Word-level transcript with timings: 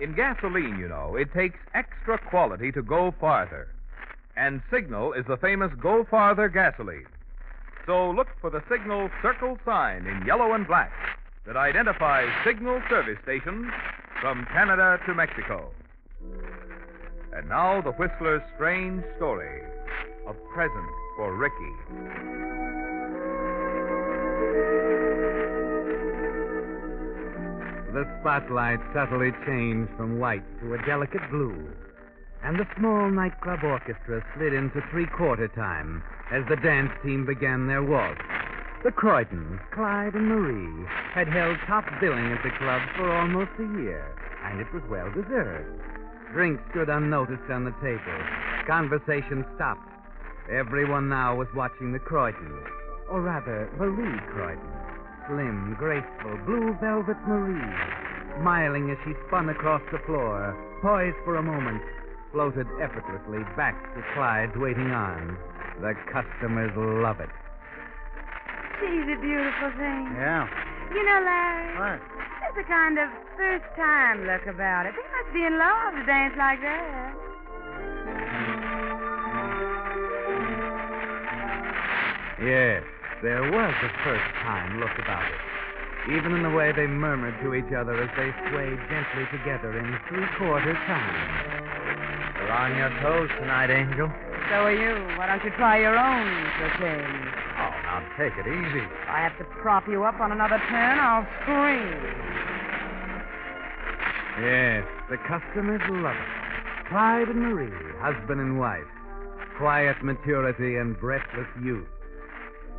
In 0.00 0.14
gasoline, 0.14 0.78
you 0.78 0.88
know, 0.88 1.14
it 1.16 1.32
takes 1.32 1.58
extra 1.72 2.18
quality 2.18 2.72
to 2.72 2.82
go 2.82 3.14
farther. 3.20 3.68
And 4.36 4.60
Signal 4.70 5.12
is 5.12 5.24
the 5.26 5.36
famous 5.36 5.70
Go 5.80 6.04
Farther 6.10 6.48
gasoline. 6.48 7.06
So 7.86 8.10
look 8.10 8.28
for 8.40 8.50
the 8.50 8.62
Signal 8.68 9.08
circle 9.22 9.56
sign 9.64 10.06
in 10.06 10.26
yellow 10.26 10.52
and 10.52 10.66
black 10.66 10.92
that 11.46 11.56
identifies 11.56 12.28
Signal 12.44 12.82
service 12.88 13.18
stations 13.22 13.70
from 14.20 14.46
Canada 14.46 14.98
to 15.06 15.14
Mexico. 15.14 15.70
And 17.32 17.48
now 17.48 17.80
the 17.80 17.92
Whistler's 17.92 18.42
strange 18.56 19.04
story 19.16 19.62
of 20.26 20.36
present 20.52 20.90
for 21.16 21.36
Ricky. 21.36 22.63
The 27.94 28.10
spotlight 28.18 28.80
subtly 28.92 29.30
changed 29.46 29.92
from 29.96 30.18
white 30.18 30.42
to 30.60 30.74
a 30.74 30.82
delicate 30.84 31.30
blue, 31.30 31.70
and 32.42 32.58
the 32.58 32.66
small 32.76 33.08
nightclub 33.08 33.62
orchestra 33.62 34.20
slid 34.34 34.52
into 34.52 34.82
three 34.90 35.06
quarter 35.06 35.46
time 35.46 36.02
as 36.32 36.42
the 36.48 36.56
dance 36.56 36.90
team 37.04 37.24
began 37.24 37.68
their 37.68 37.84
waltz. 37.84 38.20
The 38.82 38.90
Croydons, 38.90 39.60
Clyde 39.70 40.14
and 40.14 40.26
Marie, 40.26 40.88
had 41.12 41.28
held 41.28 41.56
top 41.68 41.84
billing 42.00 42.32
at 42.32 42.42
the 42.42 42.50
club 42.58 42.82
for 42.96 43.12
almost 43.12 43.52
a 43.60 43.80
year, 43.80 44.04
and 44.42 44.60
it 44.60 44.66
was 44.74 44.82
well 44.90 45.12
deserved. 45.12 45.80
Drinks 46.32 46.64
stood 46.72 46.88
unnoticed 46.88 47.48
on 47.48 47.64
the 47.64 47.74
table. 47.80 48.18
Conversation 48.66 49.46
stopped. 49.54 49.88
Everyone 50.50 51.08
now 51.08 51.36
was 51.36 51.48
watching 51.54 51.92
the 51.92 52.00
Croydons, 52.00 52.66
or 53.08 53.20
rather, 53.20 53.70
Marie 53.78 54.18
Croydon. 54.32 54.73
Slim, 55.28 55.74
graceful, 55.78 56.36
blue 56.44 56.76
velvet 56.80 57.16
Marie, 57.26 57.72
smiling 58.40 58.90
as 58.90 58.98
she 59.04 59.12
spun 59.26 59.48
across 59.48 59.80
the 59.90 59.98
floor, 60.04 60.52
poised 60.82 61.16
for 61.24 61.36
a 61.36 61.42
moment, 61.42 61.80
floated 62.32 62.66
effortlessly 62.82 63.40
back 63.56 63.72
to 63.94 64.02
Clyde's 64.12 64.54
waiting 64.56 64.90
arms. 64.92 65.38
The 65.80 65.94
customers 66.12 66.72
love 66.76 67.20
it. 67.20 67.30
She's 68.80 69.08
a 69.08 69.18
beautiful 69.20 69.70
thing. 69.80 70.12
Yeah. 70.18 70.44
You 70.92 71.02
know, 71.04 71.20
Larry, 71.24 71.72
What? 71.78 72.00
there's 72.44 72.66
a 72.66 72.68
kind 72.68 72.98
of 72.98 73.08
first 73.36 73.64
time 73.76 74.26
look 74.26 74.44
about 74.46 74.84
it. 74.86 74.92
They 74.94 75.08
must 75.08 75.32
be 75.32 75.44
in 75.44 75.56
love 75.58 75.94
to 75.94 76.04
dance 76.04 76.34
like 76.36 76.60
that. 76.60 77.14
Yes, 82.42 82.82
there 83.24 83.40
was 83.40 83.72
a 83.80 83.90
first 84.04 84.28
time 84.44 84.78
look 84.78 84.92
about 85.00 85.24
it. 85.24 85.40
Even 86.12 86.36
in 86.36 86.42
the 86.44 86.52
way 86.52 86.76
they 86.76 86.86
murmured 86.86 87.32
to 87.40 87.56
each 87.56 87.72
other 87.72 87.96
as 87.96 88.12
they 88.20 88.28
swayed 88.52 88.76
gently 88.92 89.24
together 89.32 89.72
in 89.72 89.96
three 90.12 90.28
quarter 90.36 90.76
time. 90.84 91.16
You're 92.36 92.52
on 92.52 92.76
your 92.76 92.92
toes 93.00 93.32
tonight, 93.40 93.72
Angel. 93.72 94.12
So 94.52 94.68
are 94.68 94.76
you. 94.76 94.92
Why 95.16 95.24
don't 95.32 95.40
you 95.40 95.48
try 95.56 95.80
your 95.80 95.96
own 95.96 96.28
for 96.60 96.68
change? 96.76 97.32
Oh, 97.56 97.72
now 97.88 98.04
take 98.20 98.36
it 98.36 98.44
easy. 98.44 98.84
If 98.84 99.08
I 99.08 99.24
have 99.24 99.38
to 99.40 99.44
prop 99.64 99.88
you 99.88 100.04
up 100.04 100.20
on 100.20 100.30
another 100.30 100.60
turn, 100.68 101.00
I'll 101.00 101.24
scream. 101.40 101.96
Yes, 104.44 104.84
the 105.08 105.16
customers 105.24 105.80
love 105.88 106.12
it. 106.12 106.88
Clyde 106.92 107.28
and 107.32 107.40
Marie, 107.40 107.72
husband 108.04 108.42
and 108.42 108.60
wife. 108.60 108.84
Quiet 109.56 109.96
maturity 110.04 110.76
and 110.76 111.00
breathless 111.00 111.48
youth. 111.62 111.88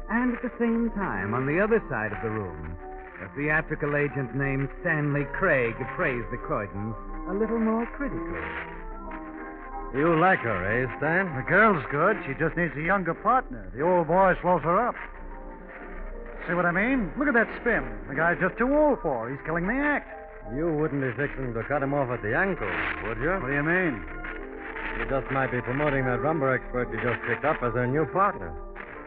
And 0.10 0.36
at 0.36 0.42
the 0.42 0.52
same 0.60 0.92
time, 0.96 1.34
on 1.34 1.46
the 1.46 1.60
other 1.60 1.82
side 1.90 2.14
of 2.14 2.22
the 2.22 2.30
room, 2.30 2.78
a 3.24 3.28
theatrical 3.36 3.96
agent 3.96 4.36
named 4.36 4.70
Stanley 4.82 5.26
Craig 5.34 5.74
appraised 5.82 6.30
the 6.32 6.38
Croydons 6.38 6.96
a 7.30 7.34
little 7.34 7.60
more 7.60 7.86
critically. 7.98 8.46
You 9.96 10.20
like 10.20 10.40
her, 10.40 10.60
eh, 10.68 10.86
Stan? 10.98 11.34
The 11.36 11.48
girl's 11.48 11.84
good. 11.90 12.18
She 12.28 12.34
just 12.36 12.58
needs 12.58 12.76
a 12.76 12.82
younger 12.82 13.14
partner. 13.14 13.72
The 13.74 13.82
old 13.82 14.08
boy 14.08 14.36
slows 14.42 14.62
her 14.64 14.78
up. 14.78 14.96
See 16.48 16.54
what 16.54 16.66
I 16.66 16.72
mean? 16.72 17.12
Look 17.18 17.28
at 17.28 17.34
that 17.34 17.50
spin. 17.62 17.88
The 18.10 18.16
guy's 18.16 18.38
just 18.40 18.58
too 18.58 18.70
old 18.76 19.00
for 19.02 19.26
her. 19.26 19.32
He's 19.32 19.42
killing 19.46 19.66
the 19.66 19.74
act. 19.74 20.12
You 20.54 20.70
wouldn't 20.70 21.02
be 21.02 21.10
fixing 21.18 21.54
to 21.54 21.64
cut 21.64 21.82
him 21.82 21.94
off 21.94 22.12
at 22.12 22.22
the 22.22 22.36
ankle, 22.36 22.70
would 23.08 23.18
you? 23.18 23.34
What 23.42 23.48
do 23.48 23.54
you 23.54 23.64
mean? 23.64 24.04
You 25.00 25.06
just 25.10 25.32
might 25.32 25.52
be 25.52 25.62
promoting 25.62 26.06
that 26.06 26.20
rumba 26.20 26.54
expert 26.54 26.92
you 26.92 27.02
just 27.02 27.24
picked 27.26 27.46
up 27.46 27.64
as 27.64 27.74
her 27.74 27.88
new 27.88 28.06
partner. 28.14 28.54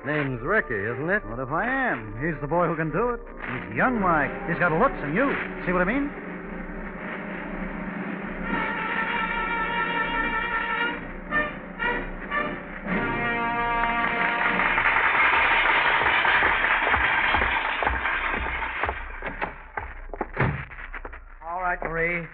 Name's 0.06 0.40
Ricky, 0.42 0.74
isn't 0.74 1.10
it? 1.10 1.26
What 1.28 1.38
if 1.38 1.50
I 1.50 1.66
am? 1.66 2.14
He's 2.24 2.40
the 2.40 2.46
boy 2.46 2.66
who 2.66 2.76
can 2.76 2.90
do 2.90 3.10
it. 3.10 3.20
He's 3.20 3.76
young, 3.76 4.00
like. 4.00 4.30
He's 4.48 4.58
got 4.58 4.72
looks 4.72 4.94
and 5.02 5.14
youth. 5.14 5.36
See 5.66 5.72
what 5.72 5.82
I 5.82 5.84
mean? 5.84 6.08
All 21.44 21.60
right, 21.60 21.78
Marie. 21.82 22.26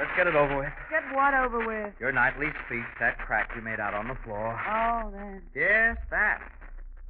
Let's 0.00 0.10
get 0.16 0.26
it 0.26 0.34
over 0.34 0.58
with. 0.58 0.72
Get 0.90 1.04
what 1.14 1.34
over 1.34 1.64
with? 1.64 1.94
Your 2.00 2.12
nightly 2.12 2.46
speech, 2.66 2.86
that 2.98 3.18
crack 3.18 3.50
you 3.54 3.62
made 3.62 3.78
out 3.78 3.94
on 3.94 4.08
the 4.08 4.16
floor. 4.24 4.58
Oh, 4.68 5.10
then. 5.12 5.42
Yes, 5.54 5.96
that. 6.10 6.40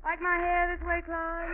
Like 0.05 0.21
my 0.21 0.37
hair 0.37 0.77
this 0.77 0.87
way, 0.87 1.03
Clyde? 1.05 1.51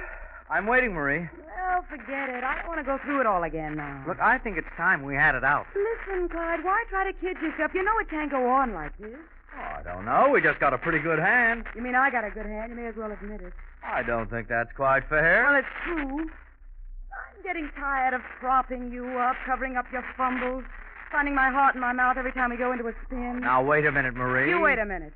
I'm 0.50 0.66
waiting, 0.66 0.92
Marie. 0.92 1.28
Well, 1.46 1.84
forget 1.88 2.28
it. 2.28 2.44
I 2.44 2.56
don't 2.60 2.68
want 2.68 2.78
to 2.78 2.84
go 2.84 2.98
through 3.04 3.20
it 3.20 3.26
all 3.26 3.42
again 3.42 3.76
now. 3.76 4.04
Look, 4.06 4.20
I 4.20 4.38
think 4.38 4.58
it's 4.58 4.68
time 4.76 5.02
we 5.02 5.14
had 5.14 5.34
it 5.34 5.42
out. 5.42 5.66
Listen, 5.74 6.28
Clyde, 6.28 6.62
why 6.62 6.84
try 6.90 7.10
to 7.10 7.12
kid 7.18 7.36
yourself? 7.40 7.72
You 7.74 7.82
know 7.82 7.98
it 7.98 8.10
can't 8.10 8.30
go 8.30 8.48
on 8.48 8.74
like 8.74 8.96
this. 8.98 9.16
Oh, 9.56 9.80
I 9.80 9.82
don't 9.82 10.04
know. 10.04 10.30
We 10.32 10.42
just 10.42 10.60
got 10.60 10.74
a 10.74 10.78
pretty 10.78 10.98
good 10.98 11.18
hand. 11.18 11.64
You 11.74 11.82
mean 11.82 11.94
I 11.94 12.10
got 12.10 12.24
a 12.24 12.30
good 12.30 12.46
hand? 12.46 12.70
You 12.70 12.76
may 12.76 12.86
as 12.86 12.96
well 12.96 13.10
admit 13.10 13.40
it. 13.40 13.52
I 13.82 14.02
don't 14.02 14.28
think 14.28 14.48
that's 14.48 14.70
quite 14.76 15.08
fair. 15.08 15.44
Well, 15.48 15.58
it's 15.58 15.74
true. 15.84 16.20
I'm 16.20 17.42
getting 17.42 17.70
tired 17.78 18.14
of 18.14 18.20
propping 18.40 18.92
you 18.92 19.18
up, 19.18 19.36
covering 19.46 19.76
up 19.76 19.86
your 19.92 20.04
fumbles. 20.16 20.64
Finding 21.10 21.34
my 21.34 21.50
heart 21.50 21.74
in 21.76 21.80
my 21.80 21.92
mouth 21.92 22.16
every 22.18 22.32
time 22.32 22.50
we 22.50 22.56
go 22.56 22.72
into 22.72 22.88
a 22.88 22.92
spin. 23.06 23.40
Now, 23.40 23.62
wait 23.62 23.86
a 23.86 23.92
minute, 23.92 24.14
Marie. 24.14 24.50
You 24.50 24.60
wait 24.60 24.78
a 24.78 24.84
minute. 24.84 25.12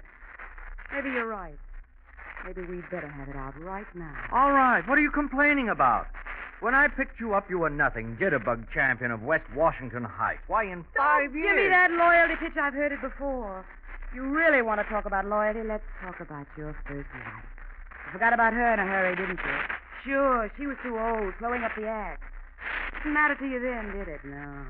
Maybe 0.94 1.10
you're 1.10 1.26
right. 1.26 1.58
Maybe 2.48 2.62
we'd 2.64 2.88
better 2.90 3.08
have 3.08 3.28
it 3.28 3.36
out 3.36 3.52
right 3.60 3.84
now. 3.94 4.16
All 4.32 4.52
right. 4.52 4.80
What 4.88 4.96
are 4.96 5.02
you 5.02 5.10
complaining 5.10 5.68
about? 5.68 6.06
When 6.60 6.74
I 6.74 6.88
picked 6.88 7.20
you 7.20 7.34
up, 7.34 7.50
you 7.50 7.58
were 7.58 7.68
nothing. 7.68 8.16
Jitterbug 8.18 8.72
champion 8.72 9.10
of 9.10 9.20
West 9.20 9.44
Washington 9.54 10.02
Heights. 10.02 10.40
Why, 10.46 10.64
in 10.64 10.82
5 10.96 11.28
Don't 11.28 11.36
years. 11.36 11.44
Give 11.44 11.64
me 11.64 11.68
that 11.68 11.90
loyalty 11.92 12.40
pitch. 12.40 12.56
I've 12.56 12.72
heard 12.72 12.92
it 12.92 13.02
before. 13.02 13.66
If 14.08 14.16
you 14.16 14.22
really 14.22 14.62
want 14.62 14.80
to 14.80 14.88
talk 14.88 15.04
about 15.04 15.26
loyalty, 15.26 15.60
let's 15.62 15.84
talk 16.02 16.20
about 16.20 16.46
your 16.56 16.72
first 16.88 17.12
wife. 17.12 17.44
You 18.06 18.12
forgot 18.12 18.32
about 18.32 18.54
her 18.54 18.72
in 18.72 18.80
a 18.80 18.86
hurry, 18.86 19.14
didn't 19.14 19.40
you? 19.44 19.56
Sure, 20.06 20.50
she 20.56 20.66
was 20.66 20.78
too 20.82 20.98
old, 20.98 21.34
slowing 21.38 21.64
up 21.64 21.72
the 21.76 21.86
act. 21.86 22.22
Didn't 23.04 23.12
matter 23.12 23.34
to 23.34 23.44
you 23.44 23.60
then, 23.60 23.92
did 23.92 24.08
it? 24.08 24.24
No. 24.24 24.64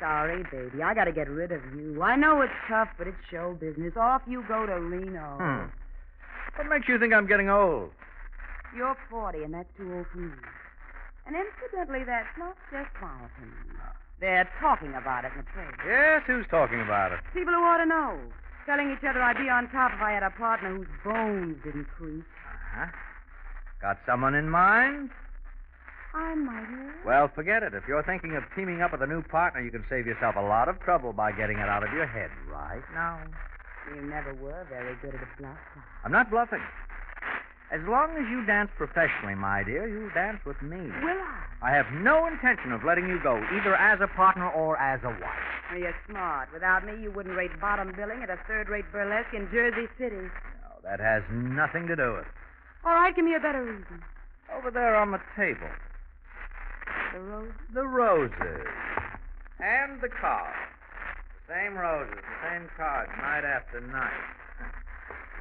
Sorry, 0.00 0.42
baby. 0.50 0.82
I 0.82 0.92
got 0.94 1.04
to 1.04 1.12
get 1.12 1.30
rid 1.30 1.52
of 1.52 1.62
you. 1.76 2.02
I 2.02 2.16
know 2.16 2.42
it's 2.42 2.52
tough, 2.68 2.88
but 2.98 3.06
it's 3.06 3.16
show 3.30 3.56
business. 3.60 3.92
Off 3.96 4.22
you 4.26 4.42
go 4.48 4.66
to 4.66 4.80
Reno. 4.80 5.38
Hmm. 5.38 5.70
What 6.56 6.68
makes 6.68 6.88
you 6.88 6.98
think 6.98 7.12
I'm 7.12 7.26
getting 7.26 7.50
old? 7.50 7.90
You're 8.76 8.96
40, 9.10 9.42
and 9.42 9.54
that's 9.54 9.68
too 9.76 9.92
old 9.92 10.06
for 10.12 10.18
me. 10.18 10.32
And 11.26 11.36
incidentally, 11.36 12.04
that's 12.04 12.30
not 12.38 12.56
just 12.70 12.90
my 13.00 13.14
opinion. 13.24 13.80
They're 14.20 14.48
talking 14.60 14.94
about 14.94 15.24
it 15.24 15.32
in 15.32 15.44
the 15.44 15.50
trade. 15.52 15.74
Yes, 15.86 16.22
who's 16.26 16.46
talking 16.50 16.80
about 16.80 17.12
it? 17.12 17.20
People 17.32 17.54
who 17.54 17.62
ought 17.62 17.78
to 17.78 17.86
know. 17.86 18.18
Telling 18.66 18.90
each 18.92 19.04
other 19.04 19.20
I'd 19.20 19.36
be 19.36 19.50
on 19.50 19.68
top 19.68 19.92
if 19.92 20.00
I 20.00 20.12
had 20.12 20.22
a 20.22 20.30
partner 20.30 20.74
whose 20.76 20.88
bones 21.04 21.56
didn't 21.64 21.86
creak. 21.98 22.24
Uh-huh. 22.24 22.86
Got 23.82 23.98
someone 24.06 24.34
in 24.34 24.48
mind? 24.48 25.10
I 26.14 26.34
might 26.34 26.64
have. 26.64 27.04
Well, 27.04 27.30
forget 27.34 27.62
it. 27.62 27.74
If 27.74 27.84
you're 27.88 28.04
thinking 28.04 28.36
of 28.36 28.44
teaming 28.56 28.80
up 28.80 28.92
with 28.92 29.02
a 29.02 29.06
new 29.06 29.22
partner, 29.22 29.60
you 29.60 29.70
can 29.70 29.84
save 29.90 30.06
yourself 30.06 30.36
a 30.36 30.40
lot 30.40 30.68
of 30.68 30.80
trouble 30.80 31.12
by 31.12 31.32
getting 31.32 31.58
it 31.58 31.68
out 31.68 31.82
of 31.82 31.92
your 31.92 32.06
head 32.06 32.30
right 32.50 32.82
now. 32.94 33.20
You 33.92 34.02
never 34.02 34.32
were 34.34 34.66
very 34.70 34.96
good 35.02 35.14
at 35.14 35.20
a 35.22 35.28
bluff. 35.38 35.58
I'm 36.04 36.12
not 36.12 36.30
bluffing. 36.30 36.62
As 37.72 37.80
long 37.88 38.10
as 38.16 38.24
you 38.30 38.44
dance 38.46 38.70
professionally, 38.76 39.34
my 39.34 39.64
dear, 39.64 39.88
you'll 39.88 40.12
dance 40.14 40.38
with 40.46 40.60
me. 40.62 40.78
Will 40.78 41.18
I? 41.18 41.44
I 41.62 41.70
have 41.74 41.86
no 41.92 42.26
intention 42.26 42.72
of 42.72 42.84
letting 42.84 43.08
you 43.08 43.18
go, 43.22 43.36
either 43.56 43.74
as 43.74 44.00
a 44.00 44.06
partner 44.06 44.48
or 44.50 44.76
as 44.78 45.00
a 45.02 45.08
wife. 45.08 45.44
Well, 45.70 45.80
you're 45.80 45.96
smart. 46.08 46.52
Without 46.52 46.86
me, 46.86 46.92
you 47.02 47.10
wouldn't 47.10 47.36
rate 47.36 47.58
bottom 47.60 47.92
billing 47.96 48.22
at 48.22 48.30
a 48.30 48.38
third-rate 48.46 48.84
burlesque 48.92 49.34
in 49.34 49.48
Jersey 49.50 49.88
City. 49.98 50.28
No, 50.62 50.70
that 50.84 51.00
has 51.00 51.22
nothing 51.32 51.86
to 51.88 51.96
do 51.96 52.12
with 52.12 52.26
it. 52.26 52.32
All 52.84 52.92
right, 52.92 53.14
give 53.16 53.24
me 53.24 53.34
a 53.34 53.40
better 53.40 53.64
reason. 53.64 54.02
Over 54.54 54.70
there 54.70 54.94
on 54.94 55.10
the 55.10 55.20
table. 55.34 55.68
The 57.12 57.20
rose. 57.20 57.52
The 57.72 57.86
roses. 57.86 58.68
And 59.58 60.00
the 60.00 60.10
cards. 60.10 60.73
Same 61.48 61.76
roses, 61.76 62.16
the 62.16 62.48
same 62.48 62.68
cards, 62.76 63.10
night 63.20 63.44
after 63.44 63.80
night. 63.80 64.24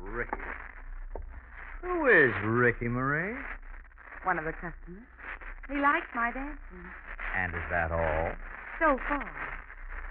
Ricky. 0.02 0.36
Who 1.82 2.08
is 2.08 2.34
Ricky 2.44 2.88
Marie? 2.88 3.36
One 4.24 4.38
of 4.38 4.44
the 4.44 4.52
customers. 4.52 5.08
He 5.70 5.80
likes 5.80 6.08
my 6.14 6.32
dancing. 6.32 6.84
And 7.38 7.56
is 7.56 7.64
that 7.72 7.92
all? 7.92 8.32
So 8.80 9.00
far. 9.08 9.32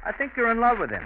I 0.04 0.12
think 0.12 0.32
you're 0.36 0.50
in 0.50 0.60
love 0.60 0.78
with 0.80 0.90
him. 0.90 1.04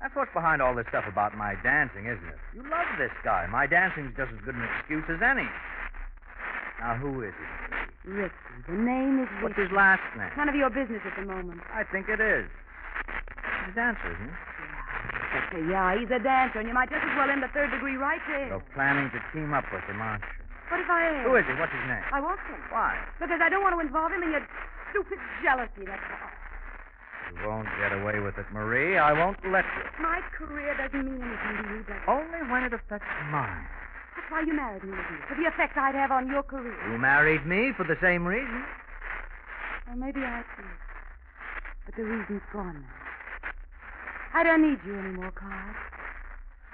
That's 0.00 0.14
what's 0.14 0.32
behind 0.32 0.62
all 0.62 0.74
this 0.74 0.86
stuff 0.88 1.04
about 1.08 1.36
my 1.36 1.54
dancing, 1.62 2.06
isn't 2.06 2.28
it? 2.28 2.38
You 2.54 2.62
love 2.62 2.86
this 2.98 3.10
guy. 3.24 3.46
My 3.50 3.66
dancing's 3.66 4.14
just 4.16 4.30
as 4.30 4.38
good 4.44 4.54
an 4.54 4.68
excuse 4.78 5.04
as 5.10 5.18
any. 5.18 5.48
Now, 6.78 6.94
who 6.94 7.22
is 7.22 7.34
he? 7.34 8.10
Ricky. 8.10 8.34
The 8.68 8.78
name 8.78 9.18
is 9.18 9.28
Ricky. 9.28 9.42
What's 9.42 9.58
his 9.58 9.72
last 9.74 10.04
name? 10.16 10.30
None 10.36 10.48
of 10.48 10.54
your 10.54 10.70
business 10.70 11.02
at 11.02 11.18
the 11.18 11.26
moment. 11.26 11.60
I 11.74 11.82
think 11.82 12.08
it 12.08 12.20
is. 12.20 12.46
He's 13.66 13.74
a 13.74 13.82
dancer, 13.82 14.06
isn't 14.14 14.30
he? 14.30 14.34
I 15.26 15.40
say, 15.50 15.62
yeah, 15.66 15.90
he's 15.98 16.10
a 16.14 16.22
dancer, 16.22 16.62
and 16.62 16.70
you 16.70 16.74
might 16.74 16.86
just 16.86 17.02
as 17.02 17.10
well 17.18 17.26
end 17.26 17.42
the 17.42 17.50
third 17.50 17.74
degree 17.74 17.98
right 17.98 18.22
there. 18.30 18.46
You're 18.54 18.62
planning 18.78 19.10
to 19.10 19.18
team 19.34 19.50
up 19.50 19.66
with 19.74 19.82
him, 19.90 19.98
aren't 19.98 20.22
you? 20.22 20.46
What 20.70 20.78
if 20.78 20.86
I 20.86 21.02
am? 21.18 21.26
Who 21.26 21.34
is 21.34 21.42
he? 21.50 21.54
What's 21.58 21.74
his 21.74 21.82
name? 21.90 22.06
I 22.14 22.22
won't 22.22 22.38
tell. 22.46 22.62
Why? 22.70 22.94
Because 23.18 23.42
I 23.42 23.50
don't 23.50 23.66
want 23.66 23.74
to 23.74 23.82
involve 23.82 24.14
him 24.14 24.22
in 24.22 24.30
your 24.38 24.46
stupid 24.94 25.18
jealousy, 25.42 25.82
that's 25.82 25.98
all. 25.98 26.30
You 27.34 27.42
won't 27.42 27.66
get 27.82 27.90
away 27.90 28.22
with 28.22 28.38
it, 28.38 28.46
Marie. 28.54 28.98
I 29.02 29.10
won't 29.10 29.34
let 29.50 29.66
you. 29.66 29.82
My 29.98 30.22
career 30.38 30.70
doesn't 30.78 31.02
mean 31.02 31.18
anything 31.26 31.54
to 31.58 31.64
you, 31.74 31.82
but 31.90 31.98
Only 32.06 32.46
when 32.46 32.62
it 32.70 32.72
affects 32.72 33.10
mine. 33.34 33.66
that's 34.14 34.30
why 34.30 34.46
you 34.46 34.54
married 34.54 34.86
me, 34.86 34.94
isn't? 34.94 35.22
For 35.26 35.34
the 35.34 35.50
effect 35.50 35.74
I'd 35.74 35.98
have 35.98 36.14
on 36.14 36.30
your 36.30 36.46
career. 36.46 36.78
You 36.86 36.98
married 37.02 37.42
me 37.46 37.74
for 37.74 37.82
the 37.82 37.98
same 37.98 38.22
reason. 38.22 38.62
Well, 39.90 39.98
maybe 39.98 40.22
I 40.22 40.46
did. 40.54 40.70
But 41.86 41.94
the 41.98 42.02
reason's 42.06 42.46
gone 42.54 42.82
now. 42.86 43.05
I 44.36 44.42
don't 44.44 44.60
need 44.60 44.76
you 44.84 44.92
anymore, 44.92 45.32
Carl. 45.32 45.74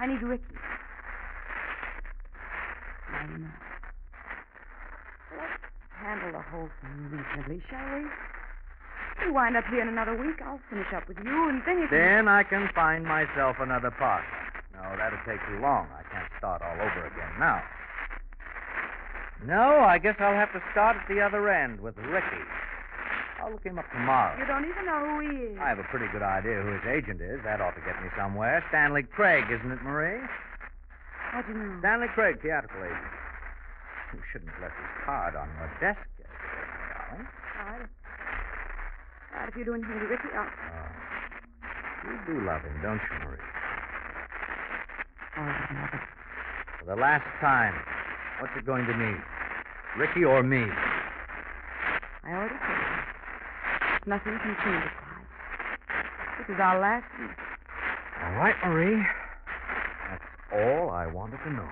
I 0.00 0.06
need 0.08 0.20
Ricky. 0.20 0.42
You 3.22 3.38
know. 3.38 3.46
Let's 5.38 5.62
handle 5.94 6.32
the 6.32 6.42
whole 6.42 6.68
thing 6.82 7.06
reasonably, 7.06 7.62
shall 7.70 7.86
we? 7.94 8.02
You 9.24 9.32
wind 9.32 9.56
up 9.56 9.62
here 9.70 9.80
in 9.80 9.86
another 9.86 10.18
week, 10.18 10.42
I'll 10.44 10.58
finish 10.70 10.88
up 10.92 11.06
with 11.06 11.18
you, 11.22 11.48
and 11.50 11.62
can... 11.64 11.86
Then 11.88 12.26
I 12.26 12.42
can 12.42 12.68
find 12.74 13.04
myself 13.04 13.54
another 13.60 13.92
partner. 13.92 14.26
No, 14.74 14.82
that'll 14.98 15.22
take 15.24 15.38
too 15.46 15.62
long. 15.62 15.86
I 15.94 16.02
can't 16.10 16.26
start 16.38 16.62
all 16.62 16.74
over 16.74 17.06
again 17.06 17.38
now. 17.38 17.62
No, 19.46 19.86
I 19.86 19.98
guess 19.98 20.16
I'll 20.18 20.34
have 20.34 20.52
to 20.52 20.62
start 20.72 20.96
at 20.96 21.06
the 21.06 21.20
other 21.20 21.48
end 21.48 21.78
with 21.78 21.96
Ricky. 21.96 22.42
I'll 23.42 23.50
look 23.50 23.64
him 23.66 23.78
up 23.78 23.90
tomorrow. 23.90 24.38
You 24.38 24.46
don't 24.46 24.64
even 24.70 24.86
know 24.86 25.02
who 25.02 25.18
he 25.26 25.50
is. 25.50 25.58
I 25.58 25.68
have 25.74 25.82
a 25.82 25.88
pretty 25.90 26.06
good 26.14 26.22
idea 26.22 26.62
who 26.62 26.78
his 26.78 26.86
agent 26.86 27.20
is. 27.20 27.42
That 27.42 27.60
ought 27.60 27.74
to 27.74 27.82
get 27.82 27.98
me 27.98 28.08
somewhere. 28.16 28.62
Stanley 28.70 29.02
Craig, 29.02 29.50
isn't 29.50 29.66
it, 29.66 29.82
Marie? 29.82 30.22
How'd 31.34 31.48
you 31.48 31.54
know? 31.58 31.74
Stanley 31.80 32.06
Craig, 32.14 32.38
theatrical 32.40 32.78
agent. 32.78 33.02
You 34.14 34.22
shouldn't 34.30 34.50
have 34.54 34.62
left 34.62 34.78
his 34.78 34.94
card 35.04 35.34
on 35.34 35.50
your 35.58 35.66
desk 35.82 36.06
yesterday, 36.22 36.70
darling. 36.94 37.26
All 37.26 37.66
right. 37.66 37.90
All 39.34 39.40
right, 39.40 39.48
if 39.48 39.56
you 39.56 39.64
do 39.64 39.74
anything 39.74 39.98
to 39.98 40.06
Ricky, 40.06 40.30
I'll... 40.38 40.46
Oh. 40.46 40.90
You 42.06 42.14
do 42.30 42.46
love 42.46 42.62
him, 42.62 42.78
don't 42.78 43.02
you, 43.02 43.26
Marie? 43.26 43.42
All 45.36 45.42
right, 45.42 45.66
Mother. 45.72 46.00
For 46.78 46.84
the 46.86 46.96
last 46.96 47.26
time, 47.40 47.74
what's 48.38 48.54
it 48.56 48.66
going 48.66 48.86
to 48.86 48.94
mean? 48.94 49.18
Ricky 49.98 50.22
or 50.22 50.42
me? 50.44 50.62
I 52.22 52.30
already 52.30 52.54
told 52.54 52.78
you. 52.78 53.11
Nothing 54.04 54.36
can 54.42 54.56
change 54.64 54.82
it, 54.82 54.90
Clyde. 54.98 55.26
This 56.38 56.54
is 56.56 56.60
our 56.60 56.80
last 56.80 57.06
week. 57.20 57.30
All 58.24 58.32
right, 58.32 58.54
Marie. 58.66 59.00
That's 60.10 60.24
all 60.52 60.90
I 60.90 61.06
wanted 61.06 61.38
to 61.44 61.52
know. 61.52 61.68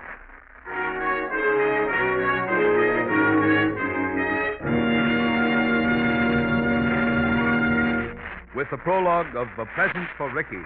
With 8.55 8.67
the 8.71 8.77
prologue 8.77 9.35
of 9.35 9.47
The 9.57 9.65
Present 9.75 10.07
for 10.17 10.33
Ricky, 10.33 10.63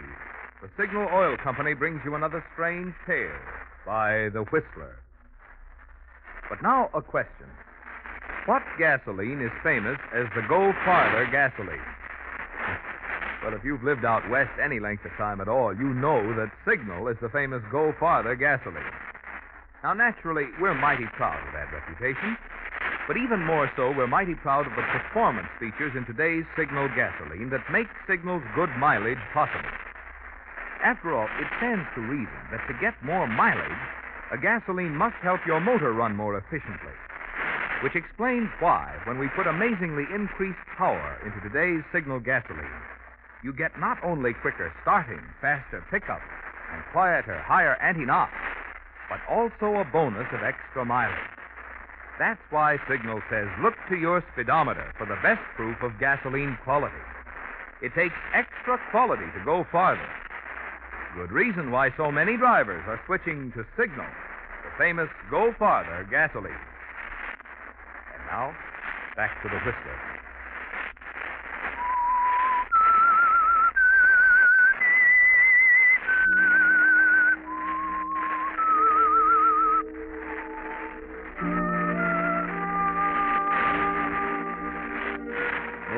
the 0.61 0.69
Signal 0.79 1.07
Oil 1.11 1.35
Company 1.43 1.73
brings 1.73 1.99
you 2.05 2.13
another 2.13 2.45
strange 2.53 2.93
tale 3.07 3.31
by 3.87 4.29
The 4.29 4.45
Whistler. 4.51 4.99
But 6.47 6.61
now 6.61 6.89
a 6.93 7.01
question. 7.01 7.47
What 8.45 8.61
gasoline 8.77 9.41
is 9.41 9.49
famous 9.63 9.97
as 10.13 10.29
the 10.37 10.45
Go 10.47 10.71
Farther 10.85 11.25
gasoline? 11.33 11.81
Well, 13.41 13.57
if 13.57 13.65
you've 13.65 13.81
lived 13.81 14.05
out 14.05 14.29
west 14.29 14.53
any 14.61 14.79
length 14.79 15.03
of 15.03 15.17
time 15.17 15.41
at 15.41 15.47
all, 15.47 15.73
you 15.73 15.89
know 15.97 16.21
that 16.37 16.53
Signal 16.61 17.07
is 17.07 17.17
the 17.21 17.29
famous 17.29 17.63
Go 17.71 17.93
Farther 17.99 18.35
gasoline. 18.35 18.85
Now, 19.81 19.93
naturally, 19.93 20.45
we're 20.61 20.77
mighty 20.77 21.09
proud 21.17 21.41
of 21.41 21.53
that 21.53 21.73
reputation. 21.73 22.37
But 23.07 23.17
even 23.17 23.41
more 23.41 23.65
so, 23.75 23.89
we're 23.89 24.05
mighty 24.05 24.35
proud 24.35 24.67
of 24.67 24.73
the 24.77 24.85
performance 24.93 25.49
features 25.59 25.93
in 25.97 26.05
today's 26.05 26.45
Signal 26.55 26.89
gasoline 26.93 27.49
that 27.49 27.65
make 27.71 27.87
Signal's 28.05 28.45
good 28.53 28.69
mileage 28.77 29.21
possible. 29.33 29.73
After 30.83 31.17
all, 31.17 31.25
it 31.41 31.49
stands 31.57 31.89
to 31.95 32.01
reason 32.01 32.41
that 32.51 32.61
to 32.69 32.77
get 32.77 32.93
more 33.01 33.25
mileage, 33.25 33.81
a 34.31 34.37
gasoline 34.37 34.93
must 34.93 35.17
help 35.25 35.41
your 35.47 35.61
motor 35.61 35.93
run 35.93 36.15
more 36.15 36.37
efficiently. 36.37 36.93
Which 37.83 37.95
explains 37.95 38.49
why, 38.59 38.95
when 39.05 39.19
we 39.19 39.27
put 39.35 39.47
amazingly 39.47 40.05
increased 40.13 40.63
power 40.77 41.19
into 41.25 41.41
today's 41.41 41.83
Signal 41.91 42.19
gasoline, 42.19 42.81
you 43.43 43.53
get 43.53 43.79
not 43.79 43.97
only 44.03 44.33
quicker 44.33 44.73
starting, 44.81 45.21
faster 45.41 45.83
pickup, 45.91 46.21
and 46.73 46.83
quieter, 46.91 47.39
higher 47.41 47.75
anti-knock, 47.81 48.29
but 49.09 49.19
also 49.29 49.77
a 49.77 49.85
bonus 49.91 50.25
of 50.33 50.41
extra 50.41 50.85
mileage. 50.85 51.29
That's 52.17 52.41
why 52.49 52.77
Signal 52.89 53.21
says 53.29 53.47
look 53.61 53.75
to 53.89 53.97
your 53.97 54.23
speedometer 54.33 54.93
for 54.97 55.05
the 55.05 55.19
best 55.21 55.43
proof 55.55 55.75
of 55.83 55.99
gasoline 55.99 56.57
quality. 56.63 56.95
It 57.81 57.93
takes 57.93 58.15
extra 58.33 58.79
quality 58.89 59.27
to 59.37 59.43
go 59.43 59.65
farther. 59.71 60.09
Good 61.15 61.31
reason 61.31 61.71
why 61.71 61.91
so 61.97 62.11
many 62.11 62.37
drivers 62.37 62.83
are 62.87 62.99
switching 63.05 63.51
to 63.51 63.65
Signal, 63.77 64.07
the 64.63 64.71
famous 64.77 65.09
Go 65.29 65.53
Farther 65.59 66.07
gasoline. 66.09 66.55
Now, 68.27 68.55
back 69.15 69.41
to 69.43 69.49
the 69.49 69.55
Whistler. 69.57 70.15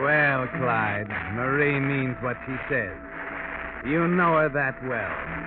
Well, 0.03 0.47
Clyde, 0.57 1.07
Marie 1.33 1.79
means 1.79 2.17
what 2.21 2.37
she 2.45 2.55
says. 2.69 2.95
You 3.85 4.07
know 4.07 4.35
her 4.35 4.49
that 4.49 4.83
well. 4.83 5.37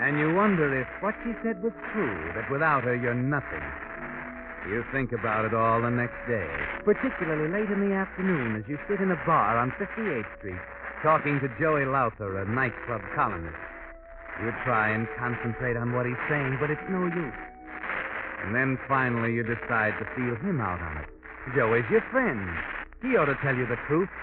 And 0.00 0.18
you 0.18 0.34
wonder 0.34 0.80
if 0.80 0.88
what 1.00 1.14
she 1.22 1.32
said 1.44 1.62
was 1.62 1.72
true, 1.92 2.32
that 2.34 2.50
without 2.50 2.82
her 2.84 2.96
you're 2.96 3.14
nothing. 3.14 3.62
You 4.68 4.84
think 4.92 5.12
about 5.12 5.44
it 5.44 5.54
all 5.54 5.82
the 5.82 5.90
next 5.90 6.16
day, 6.28 6.46
particularly 6.84 7.50
late 7.50 7.70
in 7.70 7.82
the 7.82 7.94
afternoon 7.94 8.56
as 8.56 8.62
you 8.68 8.78
sit 8.88 9.00
in 9.00 9.10
a 9.10 9.18
bar 9.26 9.58
on 9.58 9.72
58th 9.72 10.38
Street 10.38 10.60
talking 11.02 11.40
to 11.40 11.50
Joey 11.58 11.84
Lowther, 11.84 12.38
a 12.38 12.46
nightclub 12.46 13.02
columnist. 13.14 13.58
You 14.40 14.54
try 14.64 14.94
and 14.94 15.06
concentrate 15.18 15.76
on 15.76 15.92
what 15.92 16.06
he's 16.06 16.20
saying, 16.30 16.56
but 16.60 16.70
it's 16.70 16.86
no 16.88 17.04
use. 17.04 17.40
And 18.46 18.54
then 18.54 18.78
finally 18.88 19.34
you 19.34 19.42
decide 19.42 19.98
to 19.98 20.06
feel 20.14 20.38
him 20.46 20.60
out 20.60 20.80
on 20.80 21.02
it. 21.02 21.08
Joey's 21.54 21.84
your 21.90 22.02
friend. 22.10 22.40
He 23.02 23.18
ought 23.18 23.26
to 23.26 23.36
tell 23.42 23.54
you 23.54 23.66
the 23.66 23.78
truth. 23.88 24.08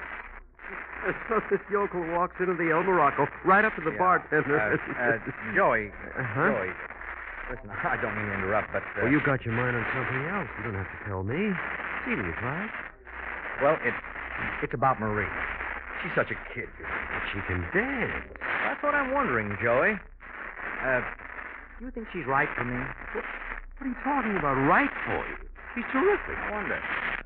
So 1.29 1.39
this 1.49 1.61
yokel 1.71 2.01
walks 2.11 2.35
into 2.41 2.55
the 2.55 2.71
El 2.71 2.83
Morocco 2.83 3.25
right 3.45 3.63
up 3.63 3.73
to 3.77 3.81
the 3.81 3.95
bartender. 3.97 4.59
Uh, 4.59 4.75
uh, 4.75 5.31
Joey. 5.55 5.91
Uh-huh. 6.19 6.51
Joey. 6.51 6.69
Listen, 7.49 7.69
I 7.83 7.97
don't 7.97 8.13
mean 8.13 8.29
to 8.29 8.35
interrupt, 8.37 8.69
but. 8.71 8.83
Uh, 8.95 9.09
Well, 9.09 9.11
you 9.11 9.19
got 9.25 9.41
your 9.43 9.57
mind 9.57 9.73
on 9.75 9.85
something 9.93 10.21
else. 10.29 10.49
You 10.61 10.63
don't 10.69 10.77
have 10.77 10.91
to 10.93 10.99
tell 11.09 11.23
me. 11.25 11.39
See 12.05 12.13
to 12.15 12.21
you, 12.21 12.35
Clyde. 12.37 12.69
Well, 13.61 13.75
it, 13.83 13.93
it's 14.63 14.73
about 14.73 15.01
Marie. 15.01 15.27
She's 16.01 16.13
such 16.15 16.31
a 16.31 16.37
kid. 16.55 16.69
But 16.79 17.23
she 17.33 17.41
can 17.49 17.59
dance. 17.75 18.23
That's 18.63 18.79
what 18.79 18.95
I'm 18.95 19.11
wondering, 19.11 19.51
Joey. 19.59 19.99
Uh, 20.79 21.01
do 21.79 21.85
you 21.85 21.91
think 21.91 22.07
she's 22.13 22.23
right 22.23 22.47
for 22.55 22.63
me? 22.63 22.79
What 23.11 23.25
what 23.25 23.83
are 23.83 23.91
you 23.91 23.99
talking 24.03 24.35
about? 24.39 24.55
Right 24.63 24.91
for 25.03 25.19
you. 25.27 25.35
She's 25.75 25.87
terrific. 25.91 26.35
I 26.39 26.51
wonder. 26.55 26.79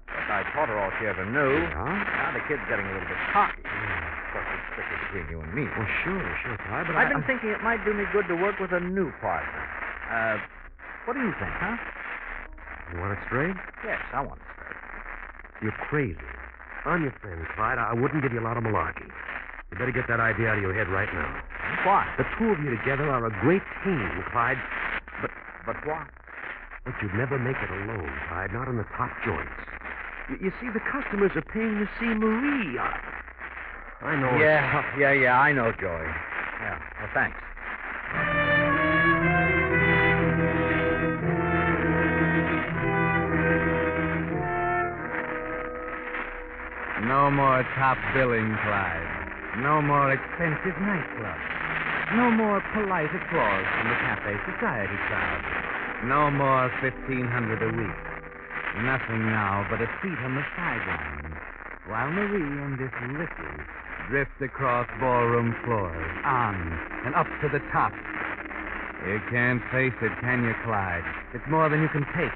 But 0.09 0.29
I 0.29 0.41
taught 0.53 0.69
her 0.69 0.77
all 0.77 0.89
she 0.97 1.05
ever 1.05 1.25
knew. 1.25 1.53
Yeah? 1.69 1.73
Now 1.73 2.33
the 2.33 2.41
kid's 2.49 2.61
getting 2.65 2.85
a 2.85 2.93
little 2.97 3.09
bit 3.09 3.21
cocky. 3.33 3.61
Of 3.61 4.25
course, 4.33 4.49
it's 4.49 4.65
strictly 4.73 4.97
between 5.05 5.25
you 5.29 5.37
and 5.41 5.51
me. 5.53 5.65
Well, 5.69 5.89
sure, 6.01 6.21
sure, 6.41 6.57
Clyde, 6.65 6.89
but 6.89 6.97
I've 6.97 7.09
I... 7.09 7.13
been 7.13 7.25
thinking 7.29 7.49
it 7.53 7.61
might 7.61 7.81
do 7.85 7.93
me 7.93 8.05
good 8.13 8.25
to 8.29 8.37
work 8.37 8.57
with 8.57 8.73
a 8.73 8.81
new 8.81 9.13
partner. 9.21 9.61
Uh, 10.13 10.37
what 11.09 11.13
do 11.17 11.21
you 11.25 11.33
think, 11.41 11.49
huh? 11.57 11.73
You 12.93 12.99
want 13.01 13.17
it 13.17 13.21
straight? 13.25 13.57
Yes, 13.83 13.97
I 14.13 14.21
want 14.21 14.37
it 14.37 14.47
straight. 14.53 14.77
You're 15.65 15.79
crazy. 15.89 16.29
I'm 16.85 17.01
your 17.01 17.15
friend, 17.23 17.41
Clyde. 17.55 17.79
I 17.81 17.93
wouldn't 17.97 18.21
give 18.21 18.31
you 18.33 18.39
a 18.39 18.45
lot 18.45 18.57
of 18.57 18.63
malarkey. 18.63 19.09
You 19.71 19.77
better 19.79 19.91
get 19.95 20.05
that 20.07 20.19
idea 20.19 20.49
out 20.53 20.57
of 20.57 20.63
your 20.63 20.75
head 20.75 20.87
right 20.93 21.09
now. 21.13 21.31
Why? 21.87 22.05
The 22.21 22.25
two 22.37 22.53
of 22.53 22.59
you 22.61 22.69
together 22.77 23.09
are 23.09 23.25
a 23.25 23.33
great 23.41 23.63
team, 23.83 24.05
Clyde. 24.31 24.59
But, 25.21 25.31
but 25.65 25.75
why? 25.87 26.05
But 26.85 26.93
you'd 27.01 27.15
never 27.15 27.39
make 27.39 27.57
it 27.57 27.71
alone, 27.71 28.11
Clyde, 28.29 28.53
not 28.53 28.67
in 28.67 28.77
the 28.77 28.85
top 28.95 29.09
joints. 29.25 29.49
You, 30.29 30.37
you 30.47 30.51
see, 30.61 30.69
the 30.69 30.83
customers 30.91 31.31
are 31.35 31.47
paying 31.49 31.79
to 31.81 31.87
see 31.99 32.05
Marie. 32.13 32.77
I, 32.77 32.93
I 34.03 34.15
know. 34.19 34.27
it's- 34.35 34.41
Yeah, 34.45 34.83
yeah, 34.99 35.11
yeah, 35.13 35.39
I 35.39 35.51
know, 35.53 35.71
Joey. 35.79 36.05
Yeah, 36.61 36.77
well, 36.99 37.09
thanks. 37.15 37.39
No 47.13 47.29
more 47.29 47.61
top 47.77 48.01
billing, 48.17 48.57
Clyde. 48.65 49.61
No 49.61 49.85
more 49.85 50.09
expensive 50.09 50.73
nightclubs. 50.81 51.45
No 52.17 52.33
more 52.33 52.57
polite 52.73 53.13
applause 53.13 53.65
from 53.69 53.85
the 53.85 53.99
cafe 54.01 54.33
society 54.49 54.97
crowd. 55.05 55.45
No 56.09 56.31
more 56.33 56.73
fifteen 56.81 57.29
hundred 57.29 57.61
a 57.61 57.69
week. 57.69 58.01
Nothing 58.81 59.29
now 59.29 59.61
but 59.69 59.77
a 59.77 59.85
seat 60.01 60.17
on 60.25 60.33
the 60.33 60.41
sideline, 60.57 61.37
while 61.85 62.09
Marie 62.09 62.41
and 62.65 62.81
this 62.81 62.89
Ricky 63.05 63.61
drift 64.09 64.41
across 64.41 64.89
ballroom 64.99 65.53
floors, 65.65 66.17
on 66.25 66.57
and 67.05 67.13
up 67.13 67.29
to 67.45 67.47
the 67.47 67.61
top. 67.71 67.93
You 69.05 69.21
can't 69.29 69.61
face 69.69 69.93
it, 70.01 70.11
can 70.19 70.43
you, 70.43 70.55
Clyde? 70.65 71.05
It's 71.35 71.45
more 71.47 71.69
than 71.69 71.83
you 71.83 71.89
can 71.89 72.09
take. 72.17 72.33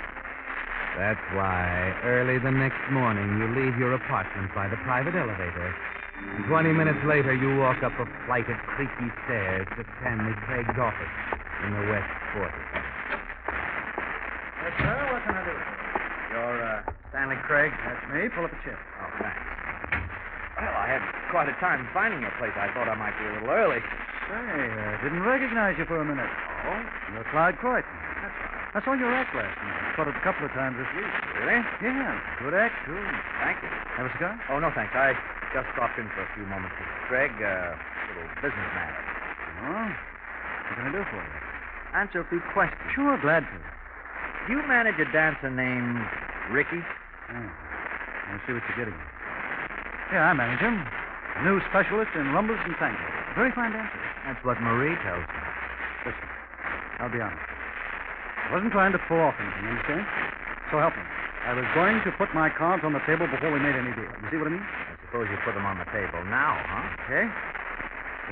That's 0.98 1.22
why, 1.38 1.94
early 2.02 2.42
the 2.42 2.50
next 2.50 2.82
morning, 2.90 3.38
you 3.38 3.46
leave 3.54 3.78
your 3.78 3.94
apartment 3.94 4.50
by 4.58 4.66
the 4.66 4.82
private 4.82 5.14
elevator. 5.14 5.70
And 6.18 6.50
20 6.50 6.74
minutes 6.74 6.98
later, 7.06 7.38
you 7.38 7.54
walk 7.62 7.86
up 7.86 7.94
a 8.02 8.10
flight 8.26 8.50
of 8.50 8.58
creaky 8.74 9.14
stairs 9.30 9.70
to 9.78 9.86
Stanley 10.02 10.34
Craig's 10.50 10.74
office 10.74 11.16
in 11.70 11.78
the 11.78 11.86
West 11.94 12.10
Quarter. 12.34 12.64
Yes, 14.66 14.74
sir. 14.82 14.98
What 15.14 15.22
can 15.22 15.38
I 15.38 15.44
do? 15.46 15.54
You're, 16.34 16.66
uh, 16.66 16.82
Stanley 17.14 17.38
Craig? 17.46 17.70
That's 17.86 18.02
me. 18.10 18.26
Pull 18.34 18.50
up 18.50 18.58
a 18.58 18.60
chair. 18.66 18.74
Oh, 18.98 19.22
thanks. 19.22 19.38
Well, 20.58 20.74
I 20.82 20.98
had 20.98 21.06
quite 21.30 21.46
a 21.46 21.54
time 21.62 21.86
finding 21.94 22.26
your 22.26 22.34
place. 22.42 22.58
I 22.58 22.74
thought 22.74 22.90
I 22.90 22.98
might 22.98 23.14
be 23.22 23.26
a 23.30 23.34
little 23.38 23.54
early. 23.54 23.86
Say, 24.26 24.34
I 24.34 24.98
didn't 25.06 25.22
recognize 25.22 25.78
you 25.78 25.86
for 25.86 26.02
a 26.02 26.06
minute. 26.06 26.26
Oh? 26.26 26.82
You're 27.14 27.30
Clyde 27.30 27.62
Croydon. 27.62 27.86
I 28.78 28.82
saw 28.86 28.94
your 28.94 29.10
act 29.10 29.34
last 29.34 29.58
night. 29.58 29.98
Caught 29.98 30.14
it 30.14 30.22
a 30.22 30.22
couple 30.22 30.46
of 30.46 30.54
times 30.54 30.78
this 30.78 30.86
week. 30.94 31.10
Really? 31.42 31.66
Yeah, 31.82 32.14
good 32.38 32.54
act, 32.54 32.78
too. 32.86 32.94
Thank 33.42 33.58
you. 33.66 33.74
Have 33.98 34.06
a 34.06 34.14
cigar? 34.14 34.38
Oh, 34.54 34.62
no, 34.62 34.70
thanks. 34.70 34.94
I 34.94 35.18
just 35.50 35.66
stopped 35.74 35.98
in 35.98 36.06
for 36.14 36.22
a 36.22 36.30
few 36.38 36.46
moments 36.46 36.78
with 36.78 36.86
Craig. 37.10 37.34
Uh, 37.42 37.74
little 38.14 38.30
business 38.38 38.70
matter. 38.78 39.02
Oh, 39.66 39.82
what 39.82 40.74
can 40.78 40.86
I 40.86 40.92
do 40.94 41.02
for 41.10 41.18
you? 41.18 41.34
Answer 41.98 42.22
a 42.22 42.28
few 42.30 42.38
questions. 42.54 42.78
Sure, 42.94 43.18
glad 43.18 43.50
to. 43.50 43.58
Do 44.46 44.54
you 44.54 44.62
manage 44.70 45.02
a 45.02 45.10
dancer 45.10 45.50
named 45.50 45.98
Ricky? 46.54 46.78
Yeah. 46.78 47.50
I 47.50 48.38
see 48.46 48.54
what 48.54 48.62
you're 48.62 48.78
getting 48.78 48.94
at. 48.94 49.10
Yeah, 50.14 50.30
I 50.30 50.38
manage 50.38 50.62
him. 50.62 50.78
A 50.78 51.42
new 51.50 51.58
specialist 51.74 52.14
in 52.14 52.30
rumbas 52.30 52.62
and 52.62 52.78
tangos. 52.78 53.18
Very 53.34 53.50
fine 53.58 53.74
dancer. 53.74 53.98
That's 54.30 54.46
what 54.46 54.62
Marie 54.62 54.94
tells 55.02 55.26
me. 55.26 55.42
Listen, 56.06 56.30
I'll 57.02 57.10
be 57.10 57.26
honest. 57.26 57.57
I 58.48 58.56
wasn't 58.56 58.72
trying 58.72 58.96
to 58.96 59.02
pull 59.12 59.20
off 59.20 59.36
anything, 59.44 59.64
you 59.68 59.72
understand? 59.76 60.08
So 60.72 60.80
help 60.80 60.96
me. 60.96 61.04
I 61.44 61.52
was 61.52 61.68
going 61.76 62.00
to 62.08 62.12
put 62.16 62.32
my 62.32 62.48
cards 62.48 62.88
on 62.88 62.96
the 62.96 63.04
table 63.04 63.28
before 63.28 63.52
we 63.52 63.60
made 63.60 63.76
any 63.76 63.92
deal. 63.92 64.08
You 64.08 64.28
see 64.32 64.40
what 64.40 64.48
I 64.48 64.56
mean? 64.56 64.64
I 64.64 64.96
suppose 65.04 65.28
you 65.28 65.36
put 65.44 65.56
them 65.56 65.68
on 65.68 65.80
the 65.80 65.88
table 65.92 66.24
now, 66.32 66.56
huh? 66.56 67.04
Okay. 67.08 67.28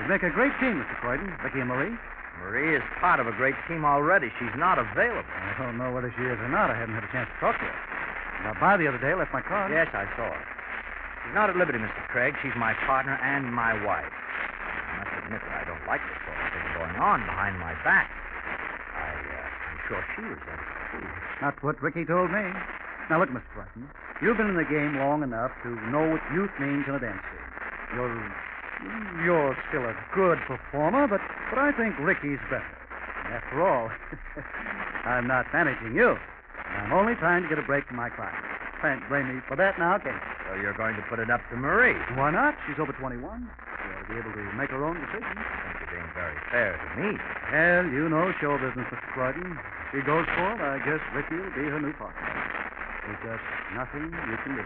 We'd 0.00 0.08
make 0.08 0.24
a 0.24 0.32
great 0.32 0.52
team, 0.60 0.80
Mr. 0.80 0.96
Croydon, 1.00 1.32
Ricky 1.44 1.60
and 1.60 1.68
Marie. 1.68 1.96
Marie 2.40 2.76
is 2.76 2.84
part 3.00 3.20
of 3.20 3.28
a 3.28 3.32
great 3.36 3.56
team 3.68 3.84
already. 3.84 4.28
She's 4.40 4.52
not 4.56 4.76
available. 4.76 5.24
I 5.24 5.56
don't 5.56 5.76
know 5.76 5.92
whether 5.92 6.12
she 6.12 6.24
is 6.24 6.36
or 6.40 6.48
not. 6.48 6.68
I 6.68 6.76
haven't 6.76 6.96
had 6.96 7.04
a 7.04 7.12
chance 7.12 7.28
to 7.32 7.36
talk 7.40 7.56
to 7.56 7.64
her. 7.64 7.76
Got 8.44 8.60
by 8.60 8.76
the 8.76 8.88
other 8.88 9.00
day, 9.00 9.16
left 9.16 9.32
my 9.32 9.40
card. 9.40 9.72
Yes, 9.72 9.88
I 9.96 10.04
saw 10.16 10.28
her. 10.28 10.44
She's 11.24 11.32
not 11.32 11.48
at 11.48 11.56
liberty, 11.56 11.80
Mr. 11.80 12.04
Craig. 12.12 12.36
She's 12.44 12.56
my 12.56 12.76
partner 12.84 13.16
and 13.24 13.48
my 13.48 13.72
wife. 13.84 14.12
I 14.12 15.00
must 15.00 15.12
admit 15.24 15.40
that 15.44 15.56
I 15.60 15.64
don't 15.64 15.84
like 15.88 16.04
this 16.04 16.20
sort 16.28 16.36
of 16.36 16.48
thing 16.52 16.68
going 16.76 16.96
on 17.00 17.24
behind 17.24 17.56
my 17.56 17.72
back. 17.80 18.12
I, 19.86 19.94
I'm 19.94 20.02
sure 20.02 20.04
she 20.16 20.22
resents 20.22 20.66
it, 20.66 20.98
too. 20.98 21.06
Not 21.42 21.62
what 21.62 21.82
Ricky 21.82 22.04
told 22.04 22.30
me. 22.30 22.42
Now, 23.10 23.20
look, 23.20 23.30
Mr. 23.30 23.46
Croydon. 23.54 23.88
You've 24.22 24.36
been 24.36 24.48
in 24.50 24.56
the 24.56 24.66
game 24.66 24.96
long 24.98 25.22
enough 25.22 25.52
to 25.62 25.68
know 25.92 26.10
what 26.10 26.22
youth 26.34 26.50
means 26.58 26.84
in 26.88 26.94
a 26.94 27.00
dance 27.00 27.22
scene. 27.22 27.46
You're, 27.94 28.16
you're 29.22 29.56
still 29.68 29.84
a 29.84 29.94
good 30.14 30.38
performer, 30.48 31.06
but, 31.06 31.20
but 31.50 31.58
I 31.58 31.70
think 31.76 31.94
Ricky's 32.00 32.42
better. 32.50 32.66
After 33.30 33.62
all, 33.62 33.90
I'm 35.04 35.26
not 35.26 35.46
managing 35.52 35.94
you. 35.94 36.16
I'm 36.66 36.92
only 36.92 37.14
trying 37.16 37.42
to 37.42 37.48
get 37.48 37.58
a 37.58 37.66
break 37.66 37.86
from 37.86 37.96
my 37.96 38.10
client. 38.10 38.34
Can't 38.80 39.02
blame 39.08 39.28
me 39.28 39.40
for 39.48 39.56
that 39.56 39.78
now, 39.78 39.98
can 39.98 40.14
you? 40.14 40.20
So 40.48 40.54
you're 40.60 40.76
going 40.76 40.96
to 40.96 41.02
put 41.08 41.18
it 41.18 41.30
up 41.30 41.40
to 41.50 41.56
Marie. 41.56 41.96
Why 42.14 42.30
not? 42.30 42.54
She's 42.66 42.78
over 42.78 42.92
21. 42.92 43.22
She 43.22 43.88
ought 43.92 44.02
to 44.02 44.08
be 44.12 44.18
able 44.18 44.32
to 44.32 44.44
make 44.54 44.70
her 44.70 44.84
own 44.84 44.94
decisions. 45.00 45.26
I 45.26 45.74
think 45.74 45.90
you're 45.90 46.00
being 46.00 46.12
very 46.14 46.38
fair 46.50 46.76
to 46.76 46.88
me. 47.00 47.18
Well, 47.50 47.84
you 47.90 48.08
know 48.08 48.32
show 48.40 48.58
business, 48.58 48.86
Mr. 48.90 49.10
Croydon. 49.12 49.58
She 49.94 50.02
goes 50.02 50.26
for 50.34 50.48
it, 50.54 50.60
I 50.60 50.78
guess 50.82 51.00
Ricky 51.14 51.38
will 51.38 51.54
be 51.54 51.66
her 51.70 51.80
new 51.80 51.94
partner. 51.94 52.18
There's 53.06 53.38
just 53.38 53.46
nothing 53.78 54.10
you 54.10 54.36
can 54.42 54.58
do. 54.58 54.64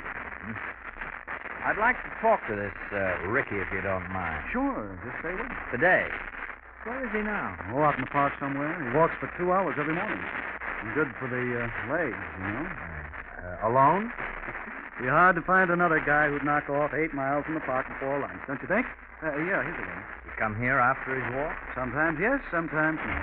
I'd 1.61 1.77
like 1.77 2.01
to 2.01 2.11
talk 2.25 2.41
to 2.49 2.57
this 2.57 2.73
uh, 2.89 3.29
Ricky, 3.29 3.61
if 3.61 3.69
you 3.69 3.85
don't 3.85 4.09
mind. 4.09 4.41
Sure, 4.49 4.89
just 5.05 5.21
stay 5.21 5.37
with 5.37 5.45
me. 5.45 5.57
Today. 5.71 6.09
Where 6.89 7.05
is 7.05 7.13
he 7.13 7.21
now? 7.21 7.53
Oh, 7.77 7.85
out 7.85 8.01
in 8.01 8.09
the 8.09 8.11
park 8.11 8.33
somewhere. 8.41 8.73
He 8.81 8.97
walks 8.97 9.13
for 9.21 9.29
two 9.37 9.53
hours 9.53 9.77
every 9.77 9.93
morning. 9.93 10.25
Good 10.97 11.13
for 11.21 11.29
the 11.29 11.45
uh, 11.61 11.93
legs, 11.93 12.17
you 12.41 12.49
know. 12.57 12.67
Uh, 13.45 13.69
alone? 13.69 14.09
Be 14.97 15.09
hard 15.09 15.37
to 15.37 15.45
find 15.45 15.69
another 15.69 16.01
guy 16.01 16.29
who'd 16.33 16.45
knock 16.45 16.73
off 16.73 16.97
eight 16.97 17.13
miles 17.13 17.45
in 17.49 17.53
the 17.53 17.61
park 17.69 17.85
before 17.93 18.21
lunch, 18.21 18.41
don't 18.49 18.61
you 18.65 18.69
think? 18.69 18.89
Uh, 19.21 19.37
yeah, 19.45 19.61
here's 19.61 19.77
again. 19.77 20.01
He 20.25 20.33
come 20.41 20.57
here 20.57 20.81
after 20.81 21.13
his 21.13 21.29
walk? 21.37 21.53
Sometimes 21.77 22.17
yes, 22.17 22.41
sometimes 22.49 22.97
no. 23.05 23.21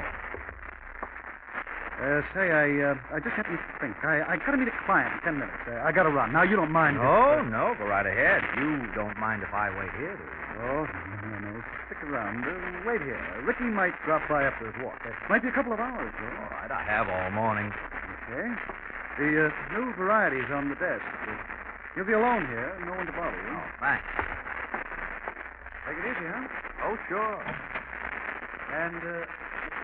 Uh, 1.98 2.22
say, 2.30 2.54
I 2.54 2.94
uh, 2.94 2.96
I 3.10 3.18
just 3.18 3.34
happened 3.34 3.58
to 3.58 3.66
think. 3.82 3.98
I, 4.06 4.22
I 4.22 4.38
got 4.38 4.54
to 4.54 4.62
meet 4.62 4.70
a 4.70 4.78
client 4.86 5.10
in 5.18 5.20
ten 5.26 5.36
minutes. 5.42 5.58
Uh, 5.66 5.82
I 5.82 5.90
got 5.90 6.06
to 6.06 6.14
run. 6.14 6.30
Now, 6.30 6.46
you 6.46 6.54
don't 6.56 6.70
mind. 6.70 6.94
if, 6.98 7.02
No, 7.02 7.42
no, 7.42 7.74
go 7.74 7.90
right 7.90 8.06
ahead. 8.06 8.46
You 8.54 8.86
don't 8.94 9.18
mind 9.18 9.42
if 9.42 9.50
I 9.50 9.74
wait 9.74 9.90
here, 9.98 10.14
do 10.14 10.22
you? 10.22 10.62
Oh, 10.62 10.86
no, 10.86 11.30
no. 11.42 11.52
Stick 11.90 11.98
around. 12.06 12.46
Uh, 12.46 12.54
wait 12.86 13.02
here. 13.02 13.18
Ricky 13.42 13.66
might 13.66 13.98
drop 14.06 14.22
by 14.30 14.46
after 14.46 14.70
his 14.70 14.78
walk. 14.86 15.02
Uh, 15.02 15.10
might 15.26 15.42
be 15.42 15.50
a 15.50 15.52
couple 15.58 15.74
of 15.74 15.82
hours, 15.82 16.14
though. 16.22 16.38
All 16.38 16.54
right, 16.54 16.70
I 16.70 16.86
have 16.86 17.10
all 17.10 17.32
morning. 17.34 17.74
Okay. 18.30 18.46
The 19.18 19.50
uh, 19.50 19.74
new 19.74 19.90
Variety's 19.98 20.54
on 20.54 20.70
the 20.70 20.78
desk. 20.78 21.02
You'll 21.98 22.06
be 22.06 22.14
alone 22.14 22.46
here. 22.46 22.78
No 22.86 22.94
one 22.94 23.10
to 23.10 23.12
bother 23.18 23.34
you. 23.42 23.58
Oh, 23.58 23.66
thanks. 23.82 24.06
Take 25.90 25.98
it 25.98 26.06
easy, 26.14 26.30
huh? 26.30 26.46
Oh, 26.86 26.96
sure. 27.10 27.42
And, 28.86 29.02
uh. 29.02 29.26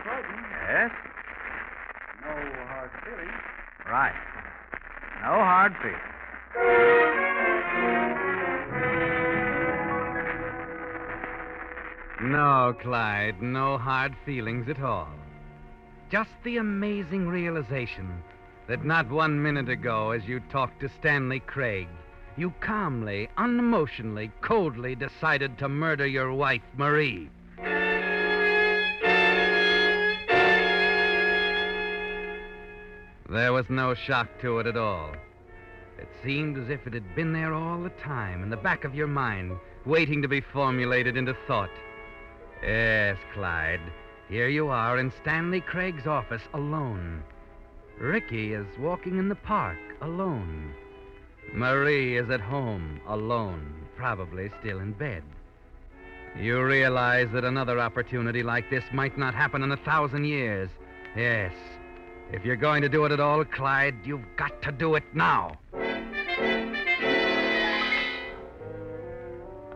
Croydon, 0.06 0.44
Yes? 0.70 0.90
No 2.24 2.64
hard 2.66 2.90
feelings. 3.04 3.32
Right. 3.86 4.14
No 5.22 5.34
hard 5.44 5.74
feelings. 5.82 6.00
No, 12.22 12.74
Clyde, 12.80 13.42
no 13.42 13.76
hard 13.76 14.14
feelings 14.24 14.68
at 14.68 14.80
all. 14.80 15.08
Just 16.10 16.30
the 16.42 16.56
amazing 16.56 17.28
realization 17.28 18.22
that 18.66 18.84
not 18.84 19.10
one 19.10 19.42
minute 19.42 19.68
ago, 19.68 20.12
as 20.12 20.24
you 20.24 20.40
talked 20.50 20.80
to 20.80 20.88
Stanley 20.88 21.40
Craig, 21.40 21.88
you 22.36 22.52
calmly, 22.60 23.28
unemotionally, 23.36 24.30
coldly 24.40 24.94
decided 24.94 25.58
to 25.58 25.68
murder 25.68 26.06
your 26.06 26.32
wife, 26.32 26.62
Marie. 26.76 27.28
There 33.34 33.52
was 33.52 33.68
no 33.68 33.94
shock 33.94 34.28
to 34.42 34.60
it 34.60 34.66
at 34.68 34.76
all. 34.76 35.10
It 35.98 36.06
seemed 36.22 36.56
as 36.56 36.70
if 36.70 36.86
it 36.86 36.94
had 36.94 37.16
been 37.16 37.32
there 37.32 37.52
all 37.52 37.82
the 37.82 37.90
time, 37.90 38.44
in 38.44 38.48
the 38.48 38.56
back 38.56 38.84
of 38.84 38.94
your 38.94 39.08
mind, 39.08 39.58
waiting 39.84 40.22
to 40.22 40.28
be 40.28 40.40
formulated 40.40 41.16
into 41.16 41.36
thought. 41.48 41.72
Yes, 42.62 43.18
Clyde. 43.32 43.80
Here 44.28 44.46
you 44.46 44.68
are 44.68 44.98
in 44.98 45.12
Stanley 45.20 45.60
Craig's 45.60 46.06
office 46.06 46.44
alone. 46.54 47.24
Ricky 47.98 48.52
is 48.52 48.68
walking 48.78 49.18
in 49.18 49.28
the 49.28 49.34
park 49.34 49.78
alone. 50.00 50.72
Marie 51.52 52.16
is 52.16 52.30
at 52.30 52.40
home 52.40 53.00
alone, 53.08 53.74
probably 53.96 54.48
still 54.60 54.78
in 54.78 54.92
bed. 54.92 55.24
You 56.38 56.62
realize 56.62 57.30
that 57.32 57.44
another 57.44 57.80
opportunity 57.80 58.44
like 58.44 58.70
this 58.70 58.84
might 58.92 59.18
not 59.18 59.34
happen 59.34 59.64
in 59.64 59.72
a 59.72 59.76
thousand 59.78 60.24
years. 60.24 60.70
Yes. 61.16 61.52
If 62.32 62.44
you're 62.44 62.56
going 62.56 62.82
to 62.82 62.88
do 62.88 63.04
it 63.04 63.12
at 63.12 63.20
all, 63.20 63.44
Clyde, 63.44 63.96
you've 64.04 64.24
got 64.36 64.60
to 64.62 64.72
do 64.72 64.94
it 64.94 65.04
now. 65.12 65.58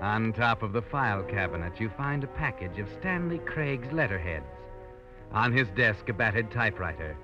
On 0.00 0.32
top 0.32 0.62
of 0.62 0.72
the 0.72 0.82
file 0.82 1.22
cabinet, 1.24 1.80
you 1.80 1.90
find 1.90 2.22
a 2.22 2.28
package 2.28 2.78
of 2.78 2.88
Stanley 3.00 3.38
Craig's 3.38 3.92
letterheads. 3.92 4.46
On 5.32 5.52
his 5.52 5.68
desk, 5.70 6.08
a 6.08 6.12
battered 6.12 6.50
typewriter. 6.50 7.16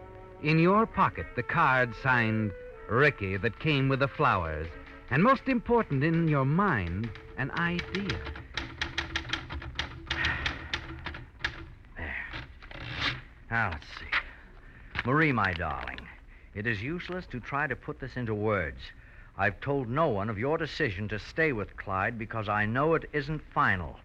In 0.43 0.59
your 0.59 0.85
pocket, 0.85 1.27
the 1.37 1.43
card 1.43 1.95
signed 2.03 2.53
Ricky 2.89 3.37
that 3.39 3.59
came 3.61 3.89
with 3.89 4.01
the 4.01 4.09
flowers. 4.09 4.67
And 5.11 5.23
most 5.23 5.49
important, 5.49 6.03
in 6.05 6.29
your 6.29 6.45
mind, 6.45 7.11
an 7.39 7.51
idea. 7.53 8.19
There. 11.97 12.27
Now, 13.51 13.71
let's 13.71 13.87
see. 13.99 14.04
Marie, 15.07 15.33
my 15.33 15.53
darling, 15.53 16.01
it 16.55 16.67
is 16.67 16.81
useless 16.83 17.27
to 17.27 17.39
try 17.39 17.67
to 17.67 17.77
put 17.77 18.01
this 18.01 18.17
into 18.17 18.35
words. 18.35 18.79
I've 19.37 19.61
told 19.61 19.91
no 19.91 20.09
one 20.09 20.31
of 20.31 20.39
your 20.39 20.57
decision 20.57 21.09
to 21.09 21.19
stay 21.19 21.53
with 21.53 21.77
Clyde 21.77 22.19
because 22.19 22.49
I 22.49 22.65
know 22.65 22.95
it 22.95 23.11
isn't 23.13 23.43
final. 23.53 23.99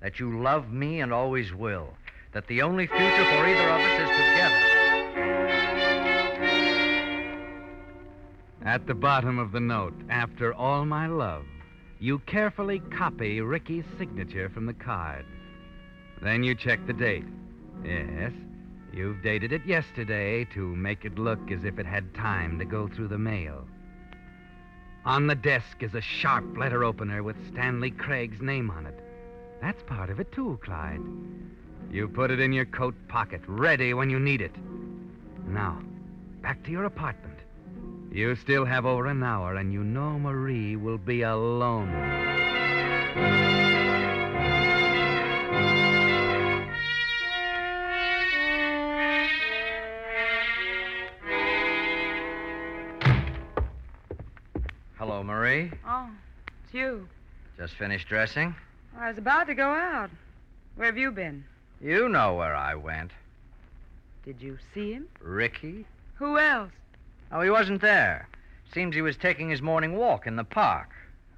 That 0.00 0.18
you 0.18 0.40
love 0.40 0.70
me 0.70 1.00
and 1.00 1.12
always 1.12 1.52
will. 1.52 1.90
That 2.32 2.46
the 2.46 2.62
only 2.62 2.86
future 2.86 3.24
for 3.24 3.46
either 3.46 3.68
of 3.68 3.80
us 3.80 4.00
is 4.00 4.08
together. 4.08 4.76
At 8.64 8.86
the 8.86 8.94
bottom 8.94 9.38
of 9.38 9.52
the 9.52 9.60
note, 9.60 9.94
after 10.08 10.54
all 10.54 10.86
my 10.86 11.06
love, 11.06 11.44
you 11.98 12.18
carefully 12.20 12.80
copy 12.90 13.42
Ricky's 13.42 13.84
signature 13.98 14.48
from 14.48 14.64
the 14.64 14.74
card. 14.74 15.26
Then 16.22 16.42
you 16.42 16.54
check 16.54 16.86
the 16.86 16.94
date. 16.94 17.26
Yes, 17.84 18.32
you've 18.96 19.22
dated 19.22 19.52
it 19.52 19.64
yesterday 19.66 20.44
to 20.54 20.74
make 20.74 21.04
it 21.04 21.18
look 21.18 21.50
as 21.50 21.64
if 21.64 21.78
it 21.78 21.86
had 21.86 22.14
time 22.14 22.58
to 22.58 22.64
go 22.64 22.88
through 22.88 23.08
the 23.08 23.18
mail. 23.18 23.66
On 25.04 25.26
the 25.26 25.34
desk 25.34 25.82
is 25.82 25.94
a 25.94 26.00
sharp 26.00 26.56
letter 26.56 26.82
opener 26.82 27.22
with 27.22 27.36
Stanley 27.52 27.90
Craig's 27.90 28.40
name 28.40 28.70
on 28.70 28.86
it. 28.86 28.98
That's 29.60 29.82
part 29.84 30.10
of 30.10 30.18
it, 30.18 30.32
too, 30.32 30.58
Clyde. 30.64 31.00
You 31.90 32.08
put 32.08 32.30
it 32.30 32.40
in 32.40 32.52
your 32.52 32.64
coat 32.64 32.94
pocket, 33.06 33.42
ready 33.46 33.94
when 33.94 34.10
you 34.10 34.18
need 34.18 34.40
it. 34.40 34.54
Now, 35.46 35.80
back 36.42 36.64
to 36.64 36.70
your 36.70 36.84
apartment. 36.84 37.38
You 38.10 38.34
still 38.36 38.64
have 38.64 38.86
over 38.86 39.06
an 39.06 39.22
hour, 39.22 39.56
and 39.56 39.72
you 39.72 39.84
know 39.84 40.18
Marie 40.18 40.74
will 40.76 40.98
be 40.98 41.22
alone. 41.22 41.92
Hello, 55.06 55.22
Marie. 55.22 55.70
Oh, 55.86 56.10
it's 56.64 56.74
you. 56.74 57.06
Just 57.56 57.74
finished 57.74 58.08
dressing? 58.08 58.56
I 58.98 59.08
was 59.08 59.18
about 59.18 59.46
to 59.46 59.54
go 59.54 59.68
out. 59.68 60.10
Where 60.74 60.86
have 60.86 60.98
you 60.98 61.12
been? 61.12 61.44
You 61.80 62.08
know 62.08 62.34
where 62.34 62.56
I 62.56 62.74
went. 62.74 63.12
Did 64.24 64.42
you 64.42 64.58
see 64.74 64.94
him? 64.94 65.06
Ricky? 65.20 65.86
Who 66.16 66.40
else? 66.40 66.72
Oh, 67.30 67.40
he 67.40 67.50
wasn't 67.50 67.82
there. 67.82 68.28
Seems 68.74 68.96
he 68.96 69.00
was 69.00 69.16
taking 69.16 69.48
his 69.48 69.62
morning 69.62 69.94
walk 69.94 70.26
in 70.26 70.34
the 70.34 70.42
park. 70.42 70.90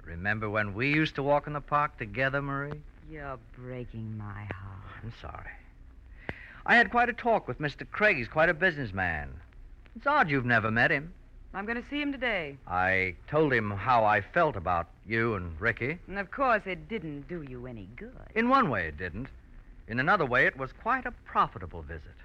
Remember 0.03 0.49
when 0.49 0.73
we 0.73 0.91
used 0.91 1.13
to 1.13 1.23
walk 1.23 1.45
in 1.45 1.53
the 1.53 1.61
park 1.61 1.95
together, 1.99 2.41
Marie? 2.41 2.81
You're 3.11 3.37
breaking 3.55 4.17
my 4.17 4.47
heart. 4.51 4.81
Oh, 4.83 4.99
I'm 5.03 5.13
sorry. 5.21 5.51
I 6.65 6.75
had 6.75 6.89
quite 6.89 7.09
a 7.09 7.13
talk 7.13 7.47
with 7.47 7.59
Mr. 7.59 7.87
Craig. 7.91 8.17
He's 8.17 8.27
quite 8.27 8.49
a 8.49 8.55
businessman. 8.55 9.29
It's 9.95 10.07
odd 10.07 10.31
you've 10.31 10.43
never 10.43 10.71
met 10.71 10.89
him. 10.89 11.13
I'm 11.53 11.65
going 11.65 11.81
to 11.81 11.89
see 11.89 11.99
him 11.99 12.11
today. 12.11 12.57
I 12.67 13.15
told 13.27 13.51
him 13.51 13.71
how 13.71 14.05
I 14.05 14.21
felt 14.21 14.55
about 14.55 14.87
you 15.07 15.33
and 15.33 15.59
Ricky. 15.59 15.97
And 16.07 16.19
of 16.19 16.29
course, 16.29 16.61
it 16.65 16.87
didn't 16.87 17.27
do 17.27 17.41
you 17.41 17.65
any 17.65 17.87
good. 17.95 18.13
In 18.35 18.49
one 18.49 18.69
way, 18.69 18.87
it 18.87 18.97
didn't. 18.97 19.29
In 19.87 19.99
another 19.99 20.25
way, 20.25 20.45
it 20.45 20.57
was 20.57 20.71
quite 20.71 21.07
a 21.07 21.11
profitable 21.25 21.81
visit. 21.81 22.15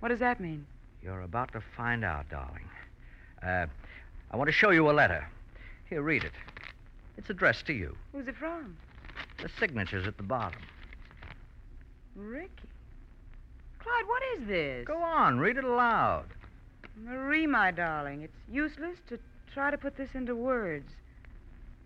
What 0.00 0.10
does 0.10 0.18
that 0.18 0.38
mean? 0.38 0.66
You're 1.02 1.22
about 1.22 1.52
to 1.52 1.62
find 1.76 2.04
out, 2.04 2.28
darling. 2.28 2.68
Uh, 3.42 3.66
I 4.30 4.36
want 4.36 4.48
to 4.48 4.52
show 4.52 4.70
you 4.70 4.90
a 4.90 4.92
letter. 4.92 5.26
Here, 5.88 6.02
read 6.02 6.24
it. 6.24 6.32
It's 7.16 7.30
addressed 7.30 7.66
to 7.66 7.72
you. 7.72 7.96
Who's 8.12 8.28
it 8.28 8.36
from? 8.36 8.76
The 9.40 9.48
signature's 9.58 10.06
at 10.06 10.18
the 10.18 10.22
bottom. 10.22 10.60
Ricky. 12.14 12.68
Clyde, 13.78 14.06
what 14.06 14.22
is 14.36 14.46
this? 14.46 14.86
Go 14.86 14.98
on, 15.02 15.38
read 15.38 15.56
it 15.56 15.64
aloud. 15.64 16.26
Marie, 16.96 17.46
my 17.46 17.70
darling, 17.70 18.22
it's 18.22 18.38
useless 18.48 18.98
to 19.08 19.18
try 19.52 19.70
to 19.70 19.78
put 19.78 19.96
this 19.96 20.14
into 20.14 20.34
words. 20.34 20.90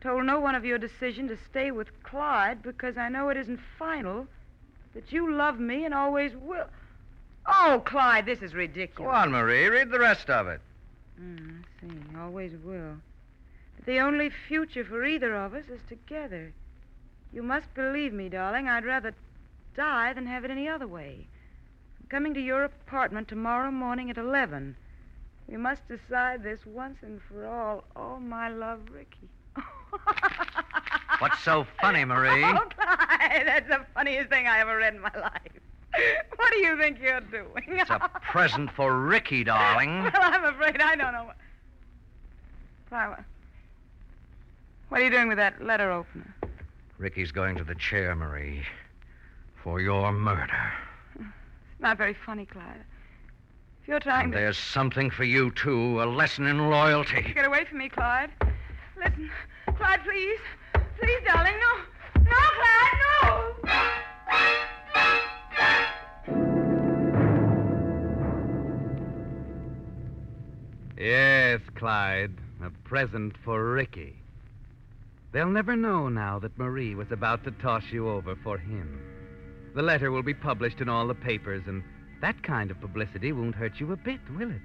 Told 0.01 0.25
no 0.25 0.39
one 0.39 0.55
of 0.55 0.65
your 0.65 0.79
decision 0.79 1.29
to 1.29 1.37
stay 1.51 1.71
with 1.71 2.03
Clyde 2.03 2.63
because 2.63 2.97
I 2.97 3.09
know 3.09 3.31
it 3.31 3.37
isn't 3.37 3.61
final. 3.79 4.27
That 4.95 5.13
you 5.13 5.33
love 5.33 5.59
me 5.59 5.85
and 5.85 5.95
always 5.95 6.33
will. 6.37 6.67
Oh, 7.47 7.83
Clyde, 7.85 8.27
this 8.27 8.43
is 8.43 8.55
ridiculous. 8.55 9.11
Go 9.11 9.17
on, 9.17 9.31
Marie. 9.31 9.67
Read 9.67 9.91
the 9.91 9.99
rest 9.99 10.31
of 10.31 10.47
it. 10.47 10.61
Mm, 11.21 11.63
I 11.63 11.89
see. 11.89 12.17
Always 12.19 12.53
will. 12.65 12.97
But 13.77 13.87
the 13.87 13.99
only 13.99 14.31
future 14.49 14.85
for 14.85 15.05
either 15.05 15.35
of 15.35 15.55
us 15.55 15.65
is 15.69 15.81
together. 15.89 16.53
You 17.33 17.43
must 17.43 17.73
believe 17.75 18.13
me, 18.13 18.29
darling. 18.29 18.69
I'd 18.69 18.85
rather 18.85 19.15
die 19.75 20.13
than 20.13 20.27
have 20.27 20.45
it 20.45 20.51
any 20.51 20.69
other 20.69 20.87
way. 20.87 21.27
I'm 22.01 22.09
coming 22.09 22.35
to 22.35 22.41
your 22.41 22.65
apartment 22.65 23.29
tomorrow 23.29 23.71
morning 23.71 24.11
at 24.11 24.19
11. 24.19 24.77
We 25.49 25.57
must 25.57 25.83
decide 25.89 26.43
this 26.43 26.61
once 26.67 26.99
and 27.03 27.21
for 27.29 27.47
all. 27.47 27.85
Oh, 27.97 28.19
my 28.21 28.49
love, 28.51 28.81
Ricky. 28.93 29.29
What's 31.21 31.41
so 31.43 31.67
funny, 31.81 32.05
Marie? 32.05 32.45
Oh, 32.45 32.69
Clyde, 32.77 33.47
that's 33.47 33.69
the 33.69 33.85
funniest 33.95 34.29
thing 34.31 34.47
I 34.47 34.61
ever 34.61 34.77
read 34.77 34.95
in 34.95 35.01
my 35.01 35.11
life. 35.19 35.53
What 36.37 36.51
do 36.53 36.59
you 36.59 36.79
think 36.79 36.99
you're 37.03 37.21
doing? 37.21 37.65
It's 37.67 37.91
a 37.91 38.09
present 38.31 38.71
for 38.73 39.01
Ricky, 39.01 39.43
darling. 39.45 40.03
Well, 40.13 40.13
I'm 40.15 40.45
afraid 40.45 40.81
I 40.81 40.95
don't 40.97 41.13
know 41.13 41.25
what. 41.25 41.37
Why, 42.91 43.09
what- 43.09 43.25
what 44.91 45.01
are 45.03 45.05
you 45.05 45.11
doing 45.11 45.29
with 45.29 45.37
that 45.37 45.63
letter 45.63 45.91
opener? 45.93 46.35
Ricky's 46.97 47.31
going 47.31 47.57
to 47.57 47.65
the 47.65 47.75
chair, 47.75 48.15
Marie, 48.15 48.63
for 49.63 49.81
your 49.83 50.13
murder. 50.13 50.73
Not 51.79 51.99
very 51.99 52.15
funny, 52.15 52.47
Clyde. 52.47 52.85
You're 53.89 54.01
trying 54.01 54.25
And 54.25 54.33
to 54.35 54.39
there's 54.39 54.59
something 54.59 55.09
for 55.09 55.25
you, 55.25 55.51
too 55.53 56.03
a 56.03 56.05
lesson 56.05 56.47
in 56.47 56.69
loyalty. 56.69 57.23
get 57.35 57.47
away 57.47 57.65
from 57.65 57.79
me, 57.79 57.89
Clyde. 57.89 58.29
Listen, 58.99 59.31
Clyde, 59.77 60.01
please. 60.05 60.39
Please, 61.01 61.21
darling, 61.27 61.55
no. 61.59 62.23
No, 62.23 62.37
Clyde, 62.59 62.99
no. 63.23 64.69
Yes, 70.99 71.61
Clyde, 71.77 72.35
a 72.63 72.71
present 72.87 73.37
for 73.43 73.73
Ricky. 73.73 74.17
They'll 75.33 75.49
never 75.49 75.77
know 75.77 76.11
now 76.11 76.39
that 76.41 76.59
Marie 76.59 76.95
was 76.95 77.11
about 77.11 77.45
to 77.45 77.53
toss 77.53 77.85
you 77.91 78.09
over 78.09 78.37
for 78.37 78.59
him. 78.59 79.01
The 79.75 79.83
letter 79.83 80.11
will 80.11 80.23
be 80.23 80.35
published 80.35 80.83
in 80.83 80.89
all 80.91 81.07
the 81.07 81.15
papers, 81.15 81.63
and 81.67 81.83
that 82.21 82.43
kind 82.43 82.71
of 82.71 82.81
publicity 82.81 83.33
won't 83.33 83.55
hurt 83.55 83.79
you 83.79 83.93
a 83.93 83.97
bit, 83.97 84.21
will 84.37 84.51
it? 84.51 84.61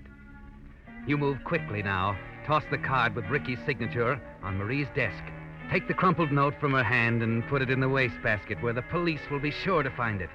You 1.05 1.17
move 1.17 1.43
quickly 1.43 1.83
now. 1.83 2.17
Toss 2.45 2.63
the 2.71 2.77
card 2.77 3.15
with 3.15 3.25
Ricky's 3.25 3.59
signature 3.65 4.19
on 4.41 4.57
Marie's 4.57 4.87
desk. 4.95 5.23
Take 5.69 5.87
the 5.87 5.93
crumpled 5.93 6.31
note 6.31 6.55
from 6.59 6.73
her 6.73 6.83
hand 6.83 7.21
and 7.21 7.45
put 7.47 7.61
it 7.61 7.69
in 7.69 7.79
the 7.79 7.89
wastebasket 7.89 8.61
where 8.61 8.73
the 8.73 8.81
police 8.83 9.21
will 9.29 9.39
be 9.39 9.51
sure 9.51 9.83
to 9.83 9.89
find 9.91 10.21
it. 10.21 10.29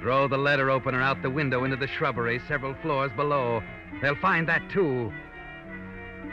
Throw 0.00 0.28
the 0.28 0.38
letter 0.38 0.70
opener 0.70 1.02
out 1.02 1.22
the 1.22 1.30
window 1.30 1.64
into 1.64 1.76
the 1.76 1.86
shrubbery 1.86 2.40
several 2.48 2.74
floors 2.82 3.10
below. 3.16 3.62
They'll 4.00 4.14
find 4.16 4.48
that, 4.48 4.62
too. 4.70 5.12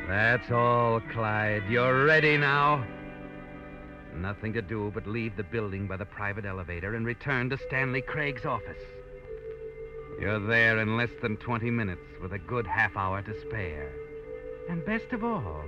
That's 0.07 0.51
all, 0.51 1.01
Clyde. 1.11 1.63
You're 1.69 2.05
ready 2.05 2.37
now. 2.37 2.85
Nothing 4.15 4.53
to 4.53 4.61
do 4.61 4.91
but 4.93 5.07
leave 5.07 5.35
the 5.35 5.43
building 5.43 5.87
by 5.87 5.97
the 5.97 6.05
private 6.05 6.45
elevator 6.45 6.95
and 6.95 7.05
return 7.05 7.49
to 7.49 7.57
Stanley 7.67 8.01
Craig's 8.01 8.45
office. 8.45 8.83
You're 10.21 10.39
there 10.39 10.77
in 10.77 10.97
less 10.97 11.09
than 11.19 11.35
20 11.37 11.71
minutes 11.71 12.05
with 12.21 12.31
a 12.31 12.37
good 12.37 12.67
half 12.67 12.95
hour 12.95 13.23
to 13.23 13.41
spare. 13.41 13.91
And 14.69 14.85
best 14.85 15.11
of 15.13 15.23
all, 15.23 15.65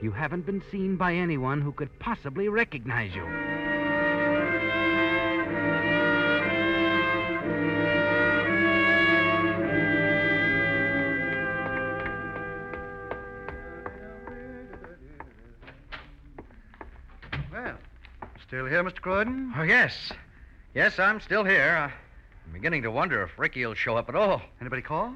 you 0.00 0.12
haven't 0.12 0.46
been 0.46 0.62
seen 0.70 0.94
by 0.94 1.12
anyone 1.12 1.60
who 1.60 1.72
could 1.72 1.90
possibly 1.98 2.48
recognize 2.48 3.12
you. 3.16 3.24
Well, 17.52 17.76
still 18.46 18.66
here, 18.66 18.84
Mr. 18.84 19.00
Croydon? 19.00 19.52
Oh, 19.56 19.64
yes. 19.64 20.12
Yes, 20.74 21.00
I'm 21.00 21.20
still 21.20 21.42
here. 21.42 21.76
I'm 21.76 22.05
beginning 22.56 22.80
to 22.80 22.90
wonder 22.90 23.22
if 23.22 23.38
Ricky 23.38 23.66
will 23.66 23.74
show 23.74 23.98
up 23.98 24.08
at 24.08 24.14
all. 24.14 24.40
Anybody 24.62 24.80
call? 24.80 25.12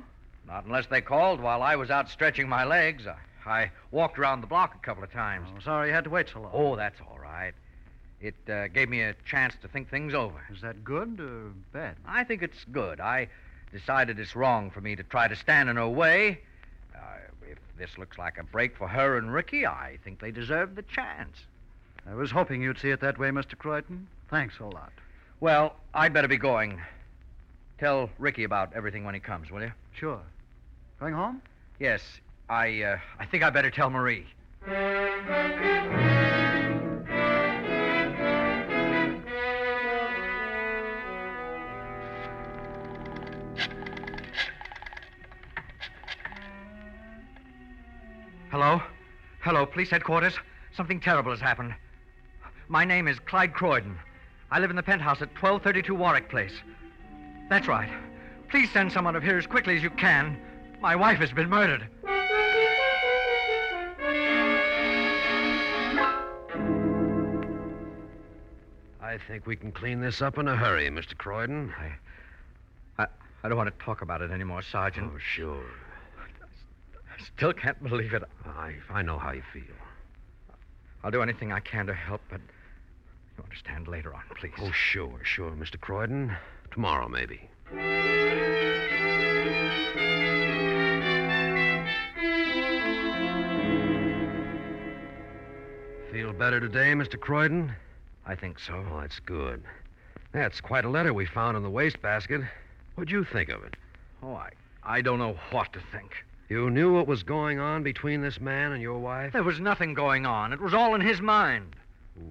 Not 0.46 0.66
unless 0.66 0.88
they 0.88 1.00
called 1.00 1.40
while 1.40 1.62
I 1.62 1.74
was 1.74 1.90
out 1.90 2.11
stretching 2.11 2.46
my 2.46 2.64
legs. 2.64 3.07
I, 3.07 3.16
I 3.50 3.70
walked 3.90 4.18
around 4.18 4.42
the 4.42 4.46
block 4.46 4.74
a 4.74 4.79
couple 4.85 5.03
of 5.03 5.11
times. 5.11 5.48
Oh, 5.57 5.61
sorry 5.61 5.88
you 5.88 5.94
had 5.94 6.05
to 6.05 6.11
wait 6.11 6.29
so 6.29 6.42
long. 6.42 6.50
Oh, 6.53 6.76
that's 6.76 7.00
all 7.00 7.18
right. 7.18 7.55
It 8.20 8.35
uh, 8.46 8.68
gave 8.68 8.90
me 8.90 9.00
a 9.00 9.14
chance 9.24 9.55
to 9.62 9.68
think 9.68 9.88
things 9.88 10.12
over. 10.12 10.38
Is 10.53 10.61
that 10.61 10.85
good 10.85 11.18
or 11.18 11.53
bad? 11.72 11.96
I 12.07 12.24
think 12.24 12.42
it's 12.42 12.62
good. 12.72 13.00
I 13.00 13.29
decided 13.72 14.18
it's 14.18 14.37
wrong 14.37 14.70
for 14.70 14.83
me 14.83 14.94
to 14.94 15.03
try 15.03 15.26
to 15.26 15.35
stand 15.35 15.70
in 15.70 15.76
her 15.76 15.88
way. 15.88 16.40
Uh, 16.94 16.98
if 17.50 17.57
this 17.79 17.96
looks 17.96 18.18
like 18.18 18.37
a 18.37 18.44
break 18.44 18.76
for 18.76 18.87
her 18.87 19.16
and 19.16 19.33
Ricky, 19.33 19.66
I 19.66 19.98
think 20.05 20.20
they 20.20 20.31
deserve 20.31 20.74
the 20.74 20.83
chance. 20.83 21.38
I 22.07 22.12
was 22.12 22.33
hoping 22.33 22.61
you'd 22.61 22.79
see 22.79 22.90
it 22.90 23.00
that 23.00 23.18
way, 23.18 23.31
Mr. 23.31 23.57
Croydon. 23.57 24.09
Thanks 24.29 24.59
a 24.59 24.66
lot. 24.66 24.92
Well, 25.40 25.74
I'd 25.94 26.12
better 26.12 26.29
be 26.29 26.37
going. 26.37 26.83
Tell 27.80 28.10
Ricky 28.18 28.44
about 28.44 28.74
everything 28.74 29.04
when 29.04 29.14
he 29.14 29.20
comes, 29.20 29.50
will 29.50 29.62
you? 29.62 29.72
Sure. 29.94 30.20
Going 31.00 31.14
home? 31.14 31.40
Yes, 31.78 32.02
I 32.50 32.82
uh, 32.82 32.98
I 33.18 33.24
think 33.24 33.42
I 33.42 33.48
better 33.48 33.70
tell 33.70 33.88
Marie. 33.88 34.26
Hello? 48.50 48.82
Hello, 49.40 49.64
police 49.64 49.88
headquarters. 49.88 50.34
Something 50.76 51.00
terrible 51.00 51.30
has 51.30 51.40
happened. 51.40 51.74
My 52.68 52.84
name 52.84 53.08
is 53.08 53.18
Clyde 53.20 53.54
Croydon. 53.54 53.96
I 54.50 54.58
live 54.58 54.68
in 54.68 54.76
the 54.76 54.82
penthouse 54.82 55.22
at 55.22 55.28
1232 55.28 55.94
Warwick 55.94 56.28
Place. 56.28 56.52
That's 57.50 57.66
right. 57.66 57.90
Please 58.48 58.70
send 58.72 58.92
someone 58.92 59.16
up 59.16 59.24
here 59.24 59.36
as 59.36 59.44
quickly 59.44 59.76
as 59.76 59.82
you 59.82 59.90
can. 59.90 60.40
My 60.80 60.94
wife 60.94 61.18
has 61.18 61.32
been 61.32 61.48
murdered. 61.50 61.86
I 69.02 69.18
think 69.26 69.46
we 69.46 69.56
can 69.56 69.72
clean 69.72 70.00
this 70.00 70.22
up 70.22 70.38
in 70.38 70.46
a 70.46 70.56
hurry, 70.56 70.88
Mr. 70.90 71.18
Croydon. 71.18 71.74
I, 72.96 73.06
I 73.42 73.48
don't 73.48 73.58
want 73.58 73.76
to 73.76 73.84
talk 73.84 74.02
about 74.02 74.22
it 74.22 74.30
anymore, 74.30 74.62
Sergeant. 74.62 75.10
Oh, 75.12 75.18
sure. 75.34 75.64
I 76.16 77.24
still 77.36 77.52
can't 77.52 77.82
believe 77.82 78.14
it. 78.14 78.22
I, 78.46 78.74
I 78.88 79.02
know 79.02 79.18
how 79.18 79.32
you 79.32 79.42
feel. 79.52 79.62
I'll 81.02 81.10
do 81.10 81.20
anything 81.20 81.50
I 81.50 81.58
can 81.58 81.86
to 81.86 81.94
help, 81.94 82.20
but 82.30 82.40
you 83.36 83.42
understand 83.42 83.88
later 83.88 84.14
on, 84.14 84.22
please. 84.36 84.52
Oh, 84.60 84.70
sure, 84.70 85.18
sure, 85.24 85.50
Mr. 85.50 85.80
Croydon. 85.80 86.36
Tomorrow, 86.70 87.09
maybe. 87.09 87.48
Feel 96.12 96.33
better 96.33 96.61
today, 96.61 96.92
Mr. 96.92 97.18
Croydon? 97.18 97.72
I 98.26 98.35
think 98.35 98.59
so. 98.59 98.85
Oh, 98.92 99.00
that's 99.00 99.20
good. 99.20 99.62
That's 100.33 100.61
quite 100.61 100.85
a 100.85 100.88
letter 100.88 101.12
we 101.12 101.26
found 101.26 101.56
in 101.56 101.62
the 101.62 101.70
wastebasket. 101.70 102.40
What'd 102.94 103.11
you 103.11 103.24
think 103.24 103.48
of 103.48 103.62
it? 103.64 103.74
Oh, 104.22 104.35
I, 104.35 104.50
I 104.83 105.00
don't 105.00 105.18
know 105.18 105.37
what 105.50 105.72
to 105.72 105.80
think. 105.92 106.12
You 106.48 106.68
knew 106.68 106.92
what 106.92 107.06
was 107.06 107.22
going 107.22 107.61
on 107.61 107.83
between 107.85 108.22
this 108.22 108.40
man 108.40 108.72
and 108.72 108.83
your 108.83 108.98
wife? 108.98 109.33
There 109.33 109.44
was 109.44 109.61
nothing 109.61 109.94
going 109.94 110.26
on. 110.26 110.52
It 110.52 110.61
was 110.61 110.74
all 110.74 110.94
in 110.94 111.00
his 111.00 111.20
mind. 111.20 111.76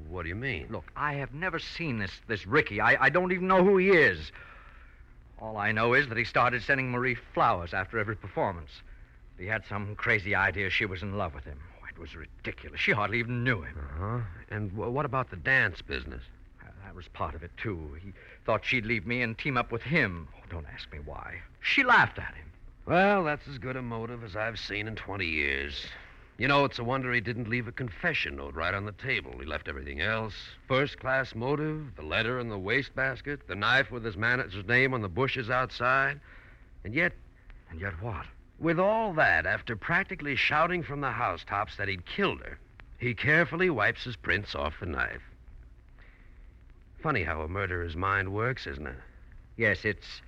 What 0.08 0.24
do 0.24 0.30
you 0.30 0.36
mean? 0.36 0.68
Look, 0.70 0.86
I 0.96 1.14
have 1.16 1.34
never 1.34 1.60
seen 1.60 2.00
this 2.00 2.12
this 2.28 2.46
Ricky. 2.48 2.80
I, 2.82 3.06
I 3.06 3.10
don't 3.10 3.32
even 3.32 3.48
know 3.48 3.64
who 3.64 3.78
he 3.78 3.90
is. 3.90 4.32
All 5.40 5.58
I 5.58 5.72
know 5.72 5.94
is 5.94 6.08
that 6.10 6.18
he 6.18 6.26
started 6.26 6.62
sending 6.64 6.92
Marie 6.92 7.16
flowers 7.34 7.74
after 7.74 7.98
every 7.98 8.16
performance. 8.16 8.72
He 9.38 9.46
had 9.46 9.64
some 9.70 9.96
crazy 9.96 10.36
idea 10.36 10.70
she 10.70 10.86
was 10.86 11.02
in 11.02 11.18
love 11.18 11.34
with 11.34 11.46
him. 11.46 11.60
Oh, 11.82 11.86
it 11.90 11.98
was 11.98 12.14
ridiculous. 12.16 12.80
She 12.82 12.92
hardly 12.92 13.20
even 13.20 13.44
knew 13.44 13.62
him. 13.62 13.78
Uh-huh. 13.78 14.20
And 14.50 14.72
w- 14.76 14.92
what 14.92 15.06
about 15.06 15.30
the 15.30 15.38
dance 15.38 15.82
business? 15.82 16.22
Uh, 16.62 16.66
That 16.86 16.94
was 16.94 17.08
part 17.08 17.36
of 17.36 17.44
it, 17.44 17.52
too. 17.56 17.98
He 18.04 18.12
thought 18.46 18.66
she'd 18.66 18.86
leave 18.86 19.08
me 19.08 19.22
and 19.22 19.38
team 19.38 19.56
up 19.56 19.72
with 19.72 19.82
him. 19.82 20.28
Oh, 20.36 20.42
don't 20.50 20.66
ask 20.74 20.92
me 20.92 21.00
why. 21.06 21.40
She 21.62 21.86
laughed 21.86 22.20
at 22.20 22.36
him. 22.36 22.48
Well, 22.86 23.24
that's 23.24 23.48
as 23.48 23.58
good 23.60 23.78
a 23.78 23.82
motive 23.82 24.26
as 24.26 24.36
I've 24.36 24.60
seen 24.60 24.90
in 24.90 24.96
20 24.98 25.26
years. 25.26 25.86
You 26.40 26.48
know, 26.48 26.64
it's 26.64 26.80
a 26.80 26.86
wonder 26.86 27.12
he 27.12 27.20
didn't 27.20 27.50
leave 27.50 27.68
a 27.68 27.72
confession 27.74 28.38
note 28.38 28.56
right 28.56 28.74
on 28.74 28.86
the 28.86 28.94
table. 28.94 29.34
He 29.40 29.46
left 29.46 29.68
everything 29.68 30.00
else. 30.00 30.34
First 30.70 30.98
class 30.98 31.36
motive, 31.36 31.94
the 31.98 32.02
letter 32.02 32.40
in 32.40 32.48
the 32.48 32.58
wastebasket, 32.58 33.46
the 33.50 33.56
knife 33.56 33.92
with 33.92 34.06
his 34.06 34.16
manager's 34.16 34.66
name 34.66 34.94
on 34.94 35.02
the 35.02 35.10
bushes 35.10 35.50
outside. 35.50 36.22
And 36.86 36.94
yet, 36.94 37.12
And 37.70 37.82
yet 37.82 38.02
what? 38.02 38.26
with 38.58 38.80
all 38.80 39.12
that, 39.16 39.46
after 39.46 39.76
practically 39.76 40.38
shouting 40.38 40.82
from 40.82 41.02
the 41.02 41.12
housetops 41.12 41.76
that 41.76 41.90
he'd 41.90 42.06
killed 42.06 42.40
her, 42.40 42.58
he 42.98 43.14
carefully 43.14 43.70
wipes 43.70 44.06
his 44.06 44.16
prints 44.16 44.56
off 44.56 44.80
the 44.80 44.86
knife. 44.86 45.22
Funny 47.04 47.24
how 47.24 47.42
a 47.42 47.50
murderer's 47.50 47.98
mind 47.98 48.32
works, 48.34 48.66
isn't 48.66 48.88
it? 48.88 48.96
Yes, 49.58 49.84
it's. 49.84 50.22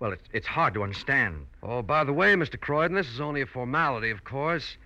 Well, 0.00 0.12
it's, 0.12 0.28
it's 0.32 0.46
hard 0.48 0.74
to 0.74 0.82
understand. 0.82 1.46
Oh, 1.62 1.80
by 1.82 2.02
the 2.02 2.12
way, 2.12 2.34
Mr. 2.34 2.60
Croydon, 2.60 2.96
this 2.96 3.08
is 3.08 3.20
only 3.20 3.40
a 3.40 3.46
formality, 3.46 4.10
of 4.10 4.24
course. 4.24 4.76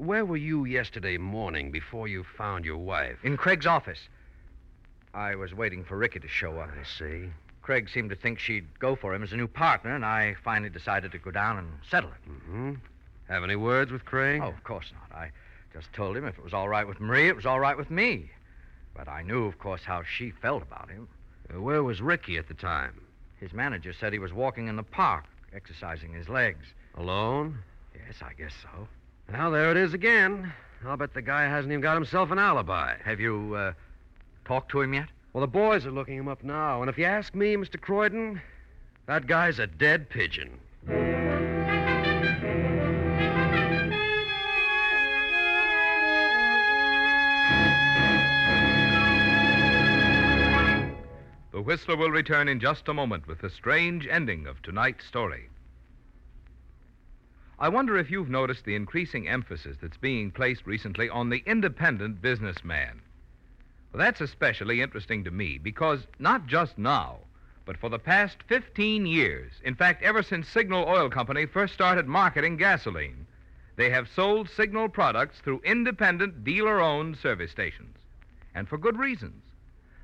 Where 0.00 0.24
were 0.24 0.38
you 0.38 0.64
yesterday 0.64 1.18
morning 1.18 1.70
before 1.70 2.08
you 2.08 2.24
found 2.24 2.64
your 2.64 2.78
wife? 2.78 3.18
In 3.22 3.36
Craig's 3.36 3.66
office. 3.66 4.08
I 5.12 5.34
was 5.34 5.52
waiting 5.52 5.84
for 5.84 5.98
Ricky 5.98 6.18
to 6.20 6.26
show 6.26 6.58
up. 6.58 6.70
I 6.70 6.84
see. 6.84 7.28
Craig 7.60 7.90
seemed 7.90 8.08
to 8.08 8.16
think 8.16 8.38
she'd 8.38 8.78
go 8.78 8.96
for 8.96 9.14
him 9.14 9.22
as 9.22 9.34
a 9.34 9.36
new 9.36 9.46
partner, 9.46 9.94
and 9.94 10.02
I 10.02 10.36
finally 10.42 10.70
decided 10.70 11.12
to 11.12 11.18
go 11.18 11.30
down 11.30 11.58
and 11.58 11.68
settle 11.90 12.08
it. 12.08 12.30
Mm-hmm. 12.30 12.74
Have 13.28 13.44
any 13.44 13.56
words 13.56 13.92
with 13.92 14.06
Craig? 14.06 14.40
Oh, 14.42 14.48
of 14.48 14.64
course 14.64 14.90
not. 14.94 15.14
I 15.14 15.32
just 15.74 15.92
told 15.92 16.16
him 16.16 16.24
if 16.24 16.38
it 16.38 16.44
was 16.44 16.54
all 16.54 16.70
right 16.70 16.88
with 16.88 16.98
Marie, 16.98 17.28
it 17.28 17.36
was 17.36 17.44
all 17.44 17.60
right 17.60 17.76
with 17.76 17.90
me. 17.90 18.30
But 18.94 19.06
I 19.06 19.20
knew, 19.20 19.44
of 19.44 19.58
course, 19.58 19.82
how 19.84 20.02
she 20.02 20.30
felt 20.30 20.62
about 20.62 20.88
him. 20.88 21.08
Uh, 21.54 21.60
where 21.60 21.82
was 21.82 22.00
Ricky 22.00 22.38
at 22.38 22.48
the 22.48 22.54
time? 22.54 23.02
His 23.38 23.52
manager 23.52 23.92
said 23.92 24.14
he 24.14 24.18
was 24.18 24.32
walking 24.32 24.66
in 24.66 24.76
the 24.76 24.82
park, 24.82 25.26
exercising 25.54 26.14
his 26.14 26.30
legs. 26.30 26.64
Alone? 26.96 27.58
Yes, 27.94 28.16
I 28.22 28.32
guess 28.32 28.54
so. 28.62 28.88
Well, 29.32 29.52
there 29.52 29.70
it 29.70 29.76
is 29.76 29.94
again. 29.94 30.52
I'll 30.84 30.96
bet 30.96 31.14
the 31.14 31.22
guy 31.22 31.44
hasn't 31.44 31.70
even 31.72 31.82
got 31.82 31.94
himself 31.94 32.30
an 32.30 32.38
alibi. 32.38 32.96
Have 33.04 33.20
you, 33.20 33.54
uh, 33.54 33.72
talked 34.44 34.70
to 34.72 34.80
him 34.80 34.94
yet? 34.94 35.08
Well, 35.32 35.42
the 35.42 35.46
boys 35.46 35.86
are 35.86 35.92
looking 35.92 36.16
him 36.16 36.26
up 36.26 36.42
now, 36.42 36.80
and 36.80 36.90
if 36.90 36.98
you 36.98 37.04
ask 37.04 37.34
me, 37.34 37.54
Mr. 37.54 37.80
Croydon, 37.80 38.42
that 39.06 39.28
guy's 39.28 39.60
a 39.60 39.68
dead 39.68 40.10
pigeon. 40.10 40.58
The 51.52 51.62
Whistler 51.62 51.96
will 51.96 52.10
return 52.10 52.48
in 52.48 52.58
just 52.58 52.88
a 52.88 52.94
moment 52.94 53.28
with 53.28 53.40
the 53.40 53.50
strange 53.50 54.08
ending 54.08 54.46
of 54.46 54.60
tonight's 54.62 55.06
story. 55.06 55.50
I 57.62 57.68
wonder 57.68 57.98
if 57.98 58.10
you've 58.10 58.30
noticed 58.30 58.64
the 58.64 58.74
increasing 58.74 59.28
emphasis 59.28 59.76
that's 59.82 59.98
being 59.98 60.30
placed 60.30 60.66
recently 60.66 61.10
on 61.10 61.28
the 61.28 61.42
independent 61.44 62.22
businessman. 62.22 63.02
Well, 63.92 63.98
that's 63.98 64.22
especially 64.22 64.80
interesting 64.80 65.24
to 65.24 65.30
me 65.30 65.58
because 65.58 66.06
not 66.18 66.46
just 66.46 66.78
now, 66.78 67.18
but 67.66 67.76
for 67.76 67.90
the 67.90 67.98
past 67.98 68.42
15 68.44 69.04
years, 69.04 69.52
in 69.62 69.74
fact, 69.74 70.02
ever 70.02 70.22
since 70.22 70.48
Signal 70.48 70.88
Oil 70.88 71.10
Company 71.10 71.44
first 71.44 71.74
started 71.74 72.06
marketing 72.06 72.56
gasoline, 72.56 73.26
they 73.76 73.90
have 73.90 74.08
sold 74.08 74.48
Signal 74.48 74.88
products 74.88 75.38
through 75.40 75.60
independent 75.62 76.42
dealer 76.42 76.80
owned 76.80 77.18
service 77.18 77.50
stations. 77.50 77.98
And 78.54 78.70
for 78.70 78.78
good 78.78 78.98
reasons. 78.98 79.42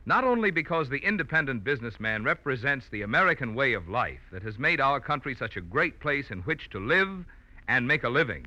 Not 0.05 0.25
only 0.25 0.51
because 0.51 0.91
the 0.91 0.99
independent 0.99 1.65
businessman 1.65 2.23
represents 2.23 2.89
the 2.91 3.01
American 3.01 3.55
way 3.55 3.73
of 3.73 3.89
life 3.89 4.21
that 4.31 4.43
has 4.43 4.59
made 4.59 4.79
our 4.81 5.01
country 5.01 5.35
such 5.35 5.57
a 5.57 5.63
great 5.63 6.01
place 6.01 6.31
in 6.31 6.43
which 6.43 6.69
to 6.71 6.79
live 6.79 7.25
and 7.69 7.87
make 7.87 8.05
a 8.05 8.09
living, 8.09 8.47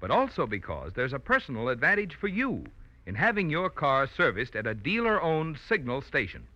but 0.00 0.10
also 0.10 0.46
because 0.46 0.92
there's 0.94 1.12
a 1.12 1.18
personal 1.18 1.68
advantage 1.68 2.14
for 2.14 2.28
you 2.28 2.64
in 3.06 3.14
having 3.14 3.50
your 3.50 3.70
car 3.70 4.06
serviced 4.06 4.54
at 4.54 4.66
a 4.66 4.74
dealer 4.74 5.20
owned 5.20 5.58
signal 5.58 6.00
station. 6.02 6.46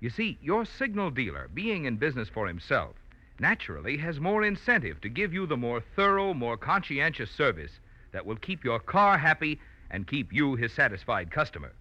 You 0.00 0.10
see, 0.10 0.38
your 0.42 0.64
signal 0.64 1.10
dealer, 1.10 1.48
being 1.52 1.86
in 1.86 1.96
business 1.96 2.28
for 2.28 2.46
himself, 2.46 2.94
naturally 3.38 3.96
has 3.98 4.20
more 4.20 4.44
incentive 4.44 5.00
to 5.00 5.08
give 5.08 5.32
you 5.32 5.46
the 5.46 5.56
more 5.56 5.80
thorough, 5.80 6.34
more 6.34 6.56
conscientious 6.56 7.30
service 7.30 7.72
that 8.12 8.24
will 8.24 8.36
keep 8.36 8.64
your 8.64 8.78
car 8.78 9.18
happy 9.18 9.58
and 9.90 10.06
keep 10.06 10.32
you 10.32 10.54
his 10.54 10.72
satisfied 10.72 11.30
customer. 11.30 11.72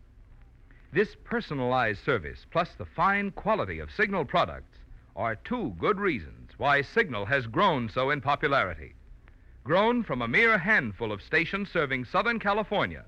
This 0.91 1.15
personalized 1.23 2.03
service, 2.03 2.45
plus 2.51 2.69
the 2.77 2.85
fine 2.85 3.31
quality 3.31 3.79
of 3.79 3.91
Signal 3.91 4.25
products, 4.25 4.79
are 5.15 5.35
two 5.35 5.75
good 5.79 5.99
reasons 5.99 6.44
why 6.57 6.81
Signal 6.81 7.25
has 7.25 7.47
grown 7.47 7.89
so 7.89 8.09
in 8.09 8.21
popularity. 8.21 8.93
Grown 9.63 10.03
from 10.03 10.21
a 10.21 10.27
mere 10.27 10.57
handful 10.57 11.11
of 11.11 11.21
stations 11.21 11.69
serving 11.71 12.05
Southern 12.05 12.39
California 12.39 13.05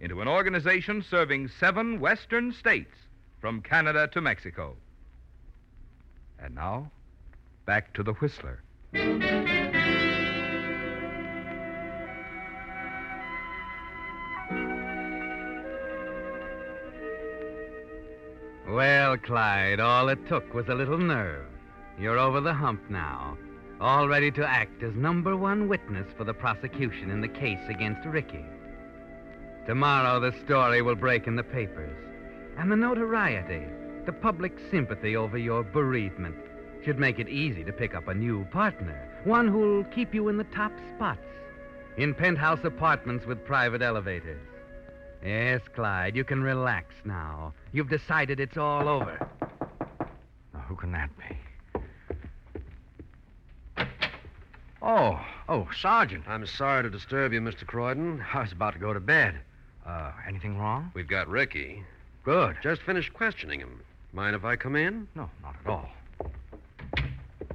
into 0.00 0.20
an 0.20 0.28
organization 0.28 1.02
serving 1.02 1.48
seven 1.48 1.98
western 1.98 2.52
states 2.52 2.96
from 3.40 3.62
Canada 3.62 4.08
to 4.12 4.20
Mexico. 4.20 4.76
And 6.38 6.54
now, 6.54 6.90
back 7.64 7.92
to 7.94 8.02
the 8.02 8.12
Whistler. 8.14 8.62
Well, 18.68 19.16
Clyde, 19.18 19.80
all 19.80 20.08
it 20.08 20.26
took 20.26 20.52
was 20.52 20.68
a 20.68 20.74
little 20.74 20.98
nerve. 20.98 21.53
You're 21.98 22.18
over 22.18 22.40
the 22.40 22.52
hump 22.52 22.82
now, 22.90 23.38
all 23.80 24.08
ready 24.08 24.30
to 24.32 24.46
act 24.46 24.82
as 24.82 24.94
number 24.94 25.36
one 25.36 25.68
witness 25.68 26.06
for 26.16 26.24
the 26.24 26.34
prosecution 26.34 27.10
in 27.10 27.20
the 27.20 27.28
case 27.28 27.60
against 27.68 28.06
Ricky. 28.06 28.44
Tomorrow, 29.66 30.18
the 30.18 30.34
story 30.44 30.82
will 30.82 30.96
break 30.96 31.26
in 31.26 31.36
the 31.36 31.44
papers, 31.44 31.96
and 32.58 32.70
the 32.70 32.76
notoriety, 32.76 33.64
the 34.06 34.12
public 34.12 34.58
sympathy 34.70 35.16
over 35.16 35.38
your 35.38 35.62
bereavement, 35.62 36.36
should 36.84 36.98
make 36.98 37.18
it 37.18 37.28
easy 37.28 37.64
to 37.64 37.72
pick 37.72 37.94
up 37.94 38.08
a 38.08 38.14
new 38.14 38.44
partner, 38.46 39.08
one 39.24 39.48
who'll 39.48 39.84
keep 39.84 40.12
you 40.12 40.28
in 40.28 40.36
the 40.36 40.44
top 40.44 40.72
spots, 40.94 41.24
in 41.96 42.12
penthouse 42.12 42.64
apartments 42.64 43.24
with 43.24 43.44
private 43.44 43.82
elevators. 43.82 44.42
Yes, 45.24 45.62
Clyde, 45.74 46.16
you 46.16 46.24
can 46.24 46.42
relax 46.42 46.92
now. 47.04 47.54
You've 47.72 47.88
decided 47.88 48.40
it's 48.40 48.58
all 48.58 48.88
over. 48.88 49.26
Now, 50.52 50.60
who 50.68 50.76
can 50.76 50.92
that 50.92 51.08
be? 51.16 51.36
Oh, 54.86 55.18
oh, 55.48 55.66
Sergeant. 55.80 56.24
I'm 56.28 56.46
sorry 56.46 56.82
to 56.82 56.90
disturb 56.90 57.32
you, 57.32 57.40
Mr. 57.40 57.66
Croydon. 57.66 58.22
I 58.34 58.42
was 58.42 58.52
about 58.52 58.74
to 58.74 58.78
go 58.78 58.92
to 58.92 59.00
bed. 59.00 59.34
Uh, 59.86 60.12
anything 60.28 60.58
wrong? 60.58 60.90
We've 60.92 61.08
got 61.08 61.26
Ricky. 61.26 61.82
Good. 62.22 62.58
Just 62.62 62.82
finished 62.82 63.14
questioning 63.14 63.60
him. 63.60 63.80
Mind 64.12 64.36
if 64.36 64.44
I 64.44 64.56
come 64.56 64.76
in? 64.76 65.08
No, 65.14 65.30
not 65.42 65.54
at 65.64 65.70
all. 65.70 65.88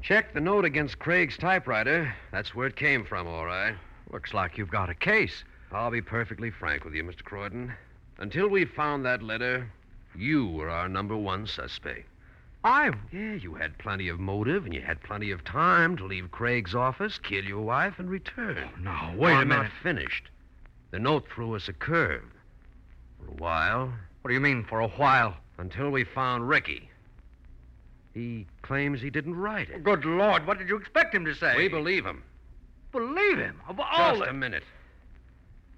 Check 0.01 0.33
the 0.33 0.41
note 0.41 0.65
against 0.65 0.97
Craig's 0.97 1.37
typewriter. 1.37 2.11
That's 2.31 2.55
where 2.55 2.65
it 2.65 2.75
came 2.75 3.05
from, 3.05 3.27
all 3.27 3.45
right. 3.45 3.75
Looks 4.11 4.33
like 4.33 4.57
you've 4.57 4.71
got 4.71 4.89
a 4.89 4.95
case. 4.95 5.43
I'll 5.71 5.91
be 5.91 6.01
perfectly 6.01 6.49
frank 6.49 6.83
with 6.83 6.95
you, 6.95 7.03
Mr. 7.03 7.23
Croydon. 7.23 7.73
Until 8.17 8.47
we 8.47 8.65
found 8.65 9.05
that 9.05 9.21
letter, 9.21 9.71
you 10.15 10.47
were 10.47 10.71
our 10.71 10.89
number 10.89 11.15
one 11.15 11.45
suspect. 11.45 12.07
I. 12.63 12.91
Yeah, 13.11 13.35
you 13.35 13.53
had 13.55 13.77
plenty 13.77 14.09
of 14.09 14.19
motive 14.19 14.65
and 14.65 14.73
you 14.73 14.81
had 14.81 15.01
plenty 15.01 15.31
of 15.31 15.43
time 15.45 15.95
to 15.97 16.05
leave 16.05 16.31
Craig's 16.31 16.75
office, 16.75 17.17
kill 17.17 17.43
your 17.45 17.61
wife, 17.61 17.95
and 17.99 18.09
return. 18.09 18.69
Oh, 18.77 18.79
no, 18.81 19.13
wait 19.17 19.31
a 19.33 19.35
minute. 19.35 19.39
I'm 19.39 19.41
a 19.41 19.45
minute. 19.45 19.61
not 19.63 19.71
finished. 19.83 20.23
The 20.91 20.99
note 20.99 21.25
threw 21.33 21.55
us 21.55 21.67
a 21.69 21.73
curve. 21.73 22.23
For 23.19 23.27
a 23.31 23.35
while, 23.35 23.93
What 24.21 24.29
do 24.29 24.33
you 24.33 24.39
mean, 24.41 24.65
for 24.65 24.79
a 24.79 24.87
while? 24.89 25.35
until 25.57 25.89
we 25.89 26.05
found 26.05 26.47
Ricky. 26.47 26.89
He 28.13 28.47
claims 28.61 29.01
he 29.01 29.09
didn't 29.09 29.35
write 29.35 29.69
it. 29.69 29.83
Good 29.83 30.05
Lord, 30.05 30.47
what 30.47 30.57
did 30.57 30.69
you 30.69 30.77
expect 30.77 31.13
him 31.13 31.25
to 31.25 31.35
say? 31.35 31.55
We 31.57 31.67
believe 31.67 32.05
him. 32.05 32.23
believe 32.93 33.37
him. 33.37 33.59
Of 33.67 33.77
all 33.79 34.11
Just 34.15 34.21
the... 34.23 34.29
a 34.29 34.33
minute. 34.33 34.63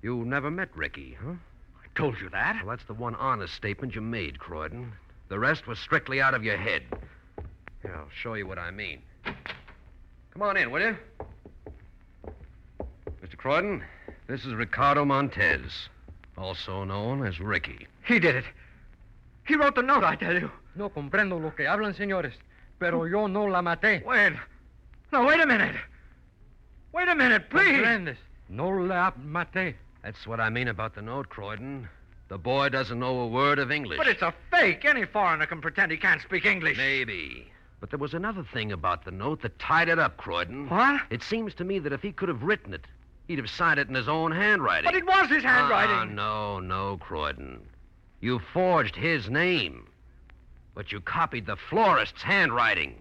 You 0.04 0.24
never 0.26 0.50
met 0.52 0.70
Ricky, 0.76 1.18
huh? 1.24 1.32
I 1.34 1.88
told 2.00 2.20
you 2.22 2.30
that. 2.30 2.58
Well, 2.64 2.76
that's 2.76 2.88
the 2.88 2.94
one 2.94 3.16
honest 3.16 3.54
statement 3.56 3.96
you 3.96 4.02
made, 4.02 4.38
Croydon. 4.40 4.94
The 5.32 5.40
rest 5.40 5.66
was 5.66 5.80
strictly 5.80 6.20
out 6.22 6.34
of 6.34 6.44
your 6.44 6.58
head. 6.58 6.84
Here, 7.82 7.96
I'll 7.96 8.10
show 8.14 8.34
you 8.34 8.46
what 8.46 8.60
I 8.60 8.70
mean. 8.70 9.02
Come 9.24 10.42
on 10.42 10.58
in, 10.58 10.70
will 10.72 10.82
you? 10.82 10.98
Mr. 13.24 13.38
Croydon, 13.38 13.82
this 14.28 14.44
is 14.44 14.54
Ricardo 14.54 15.06
Montez, 15.06 15.88
also 16.38 16.84
known 16.84 17.26
as 17.26 17.40
Ricky. 17.40 17.88
He 18.04 18.20
did 18.20 18.36
it. 18.36 18.44
He 19.48 19.56
wrote 19.56 19.76
the 19.76 19.82
note, 19.82 20.04
I 20.04 20.18
tell 20.18 20.34
you. 20.34 20.52
No 20.76 20.90
comprendo 20.90 21.42
lo 21.42 21.52
que 21.52 21.66
hablan, 21.66 21.96
señores, 21.96 22.34
pero 22.78 23.06
yo 23.06 23.28
no 23.28 23.46
la 23.46 23.62
maté. 23.62 24.04
Wait. 24.04 24.34
No, 25.14 25.24
wait 25.24 25.40
a 25.40 25.48
minute. 25.48 25.78
Wait 26.92 27.08
a 27.08 27.16
minute, 27.16 27.50
please. 27.50 27.80
¿Comprendes? 27.80 28.18
No 28.50 28.68
la 28.68 29.14
maté. 29.14 29.76
That's 30.04 30.28
what 30.28 30.42
I 30.42 30.50
mean 30.50 30.68
about 30.68 30.94
the 30.94 31.02
note, 31.02 31.30
Croydon. 31.30 31.88
The 32.32 32.38
boy 32.38 32.70
doesn't 32.70 32.98
know 32.98 33.20
a 33.20 33.28
word 33.28 33.60
of 33.60 33.74
English. 33.74 33.98
But 33.98 34.08
it's 34.08 34.22
a 34.22 34.34
fake. 34.50 34.86
Any 34.86 35.04
foreigner 35.04 35.46
can 35.46 35.60
pretend 35.60 35.92
he 35.92 35.98
can't 35.98 36.22
speak 36.22 36.46
English. 36.46 36.78
Maybe. 36.78 37.52
But 37.82 37.90
there 37.90 38.00
was 38.00 38.14
another 38.14 38.46
thing 38.54 38.72
about 38.72 39.04
the 39.04 39.12
note 39.12 39.42
that 39.42 39.60
tied 39.60 39.90
it 39.90 40.00
up, 40.00 40.16
Croydon. 40.16 40.70
What? 40.70 41.02
It 41.10 41.24
seems 41.24 41.54
to 41.56 41.66
me 41.66 41.78
that 41.80 41.92
if 41.92 42.02
he 42.02 42.14
could 42.14 42.30
have 42.30 42.44
written 42.44 42.74
it, 42.74 42.86
he'd 43.28 43.38
have 43.38 43.50
signed 43.50 43.82
it 43.82 43.90
in 43.90 43.96
his 43.96 44.08
own 44.08 44.32
handwriting. 44.32 44.86
But 44.86 44.96
it 44.96 45.06
was 45.06 45.28
his 45.28 45.44
handwriting. 45.44 45.94
Ah, 45.94 46.06
no, 46.06 46.62
no, 46.62 46.96
Croydon. 47.02 47.68
You 48.22 48.40
forged 48.54 48.96
his 48.96 49.30
name. 49.30 49.90
But 50.74 50.94
you 50.94 51.02
copied 51.02 51.48
the 51.48 51.58
florist's 51.58 52.22
handwriting. 52.22 52.96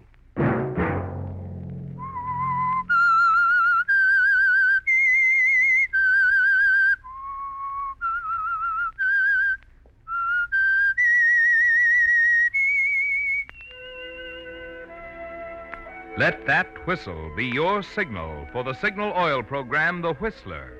Let 16.21 16.45
that 16.45 16.85
whistle 16.85 17.31
be 17.35 17.47
your 17.47 17.81
signal 17.81 18.47
for 18.51 18.63
the 18.63 18.75
Signal 18.75 19.11
Oil 19.17 19.41
program, 19.41 20.03
The 20.03 20.13
Whistler, 20.13 20.71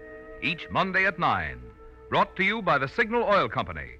each 0.44 0.70
Monday 0.70 1.08
at 1.08 1.18
9. 1.18 1.60
Brought 2.12 2.36
to 2.36 2.44
you 2.44 2.62
by 2.62 2.78
the 2.78 2.88
Signal 2.88 3.24
Oil 3.24 3.50
Company, 3.50 3.94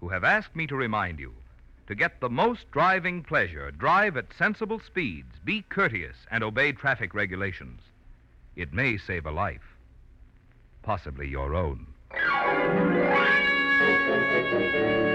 who 0.00 0.08
have 0.08 0.24
asked 0.24 0.56
me 0.56 0.66
to 0.68 0.74
remind 0.74 1.18
you 1.18 1.34
to 1.86 1.94
get 1.94 2.18
the 2.18 2.30
most 2.30 2.70
driving 2.70 3.22
pleasure, 3.22 3.70
drive 3.72 4.16
at 4.16 4.32
sensible 4.38 4.80
speeds, 4.80 5.34
be 5.44 5.60
courteous, 5.68 6.16
and 6.30 6.42
obey 6.42 6.72
traffic 6.72 7.12
regulations. 7.12 7.82
It 8.56 8.72
may 8.72 8.96
save 8.96 9.26
a 9.26 9.30
life, 9.30 9.76
possibly 10.82 11.28
your 11.28 11.54
own. 11.54 11.86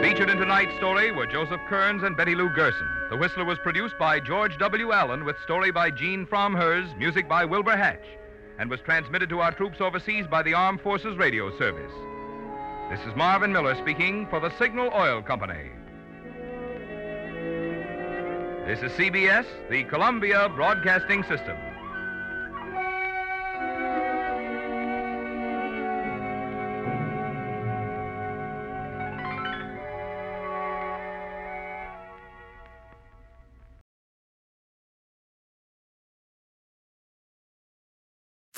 Featured 0.03 0.29
in 0.29 0.37
tonight's 0.37 0.77
story 0.77 1.11
were 1.11 1.25
Joseph 1.25 1.61
Kearns 1.67 2.03
and 2.03 2.15
Betty 2.15 2.35
Lou 2.35 2.49
Gerson. 2.49 3.00
The 3.11 3.17
Whistler 3.17 3.43
was 3.43 3.59
produced 3.59 3.97
by 3.99 4.21
George 4.21 4.57
W. 4.57 4.93
Allen 4.93 5.25
with 5.25 5.35
story 5.43 5.69
by 5.69 5.91
Gene 5.91 6.25
Fromhers, 6.25 6.97
music 6.97 7.27
by 7.27 7.43
Wilbur 7.43 7.75
Hatch, 7.75 8.05
and 8.57 8.69
was 8.69 8.79
transmitted 8.79 9.27
to 9.27 9.41
our 9.41 9.51
troops 9.51 9.81
overseas 9.81 10.27
by 10.27 10.41
the 10.41 10.53
Armed 10.53 10.79
Forces 10.79 11.17
Radio 11.17 11.51
Service. 11.57 11.91
This 12.89 13.05
is 13.05 13.13
Marvin 13.17 13.51
Miller 13.51 13.75
speaking 13.75 14.27
for 14.29 14.39
the 14.39 14.57
Signal 14.57 14.91
Oil 14.95 15.21
Company. 15.21 15.71
This 18.65 18.81
is 18.81 18.93
CBS, 18.93 19.45
the 19.69 19.83
Columbia 19.83 20.47
Broadcasting 20.47 21.23
System. 21.23 21.57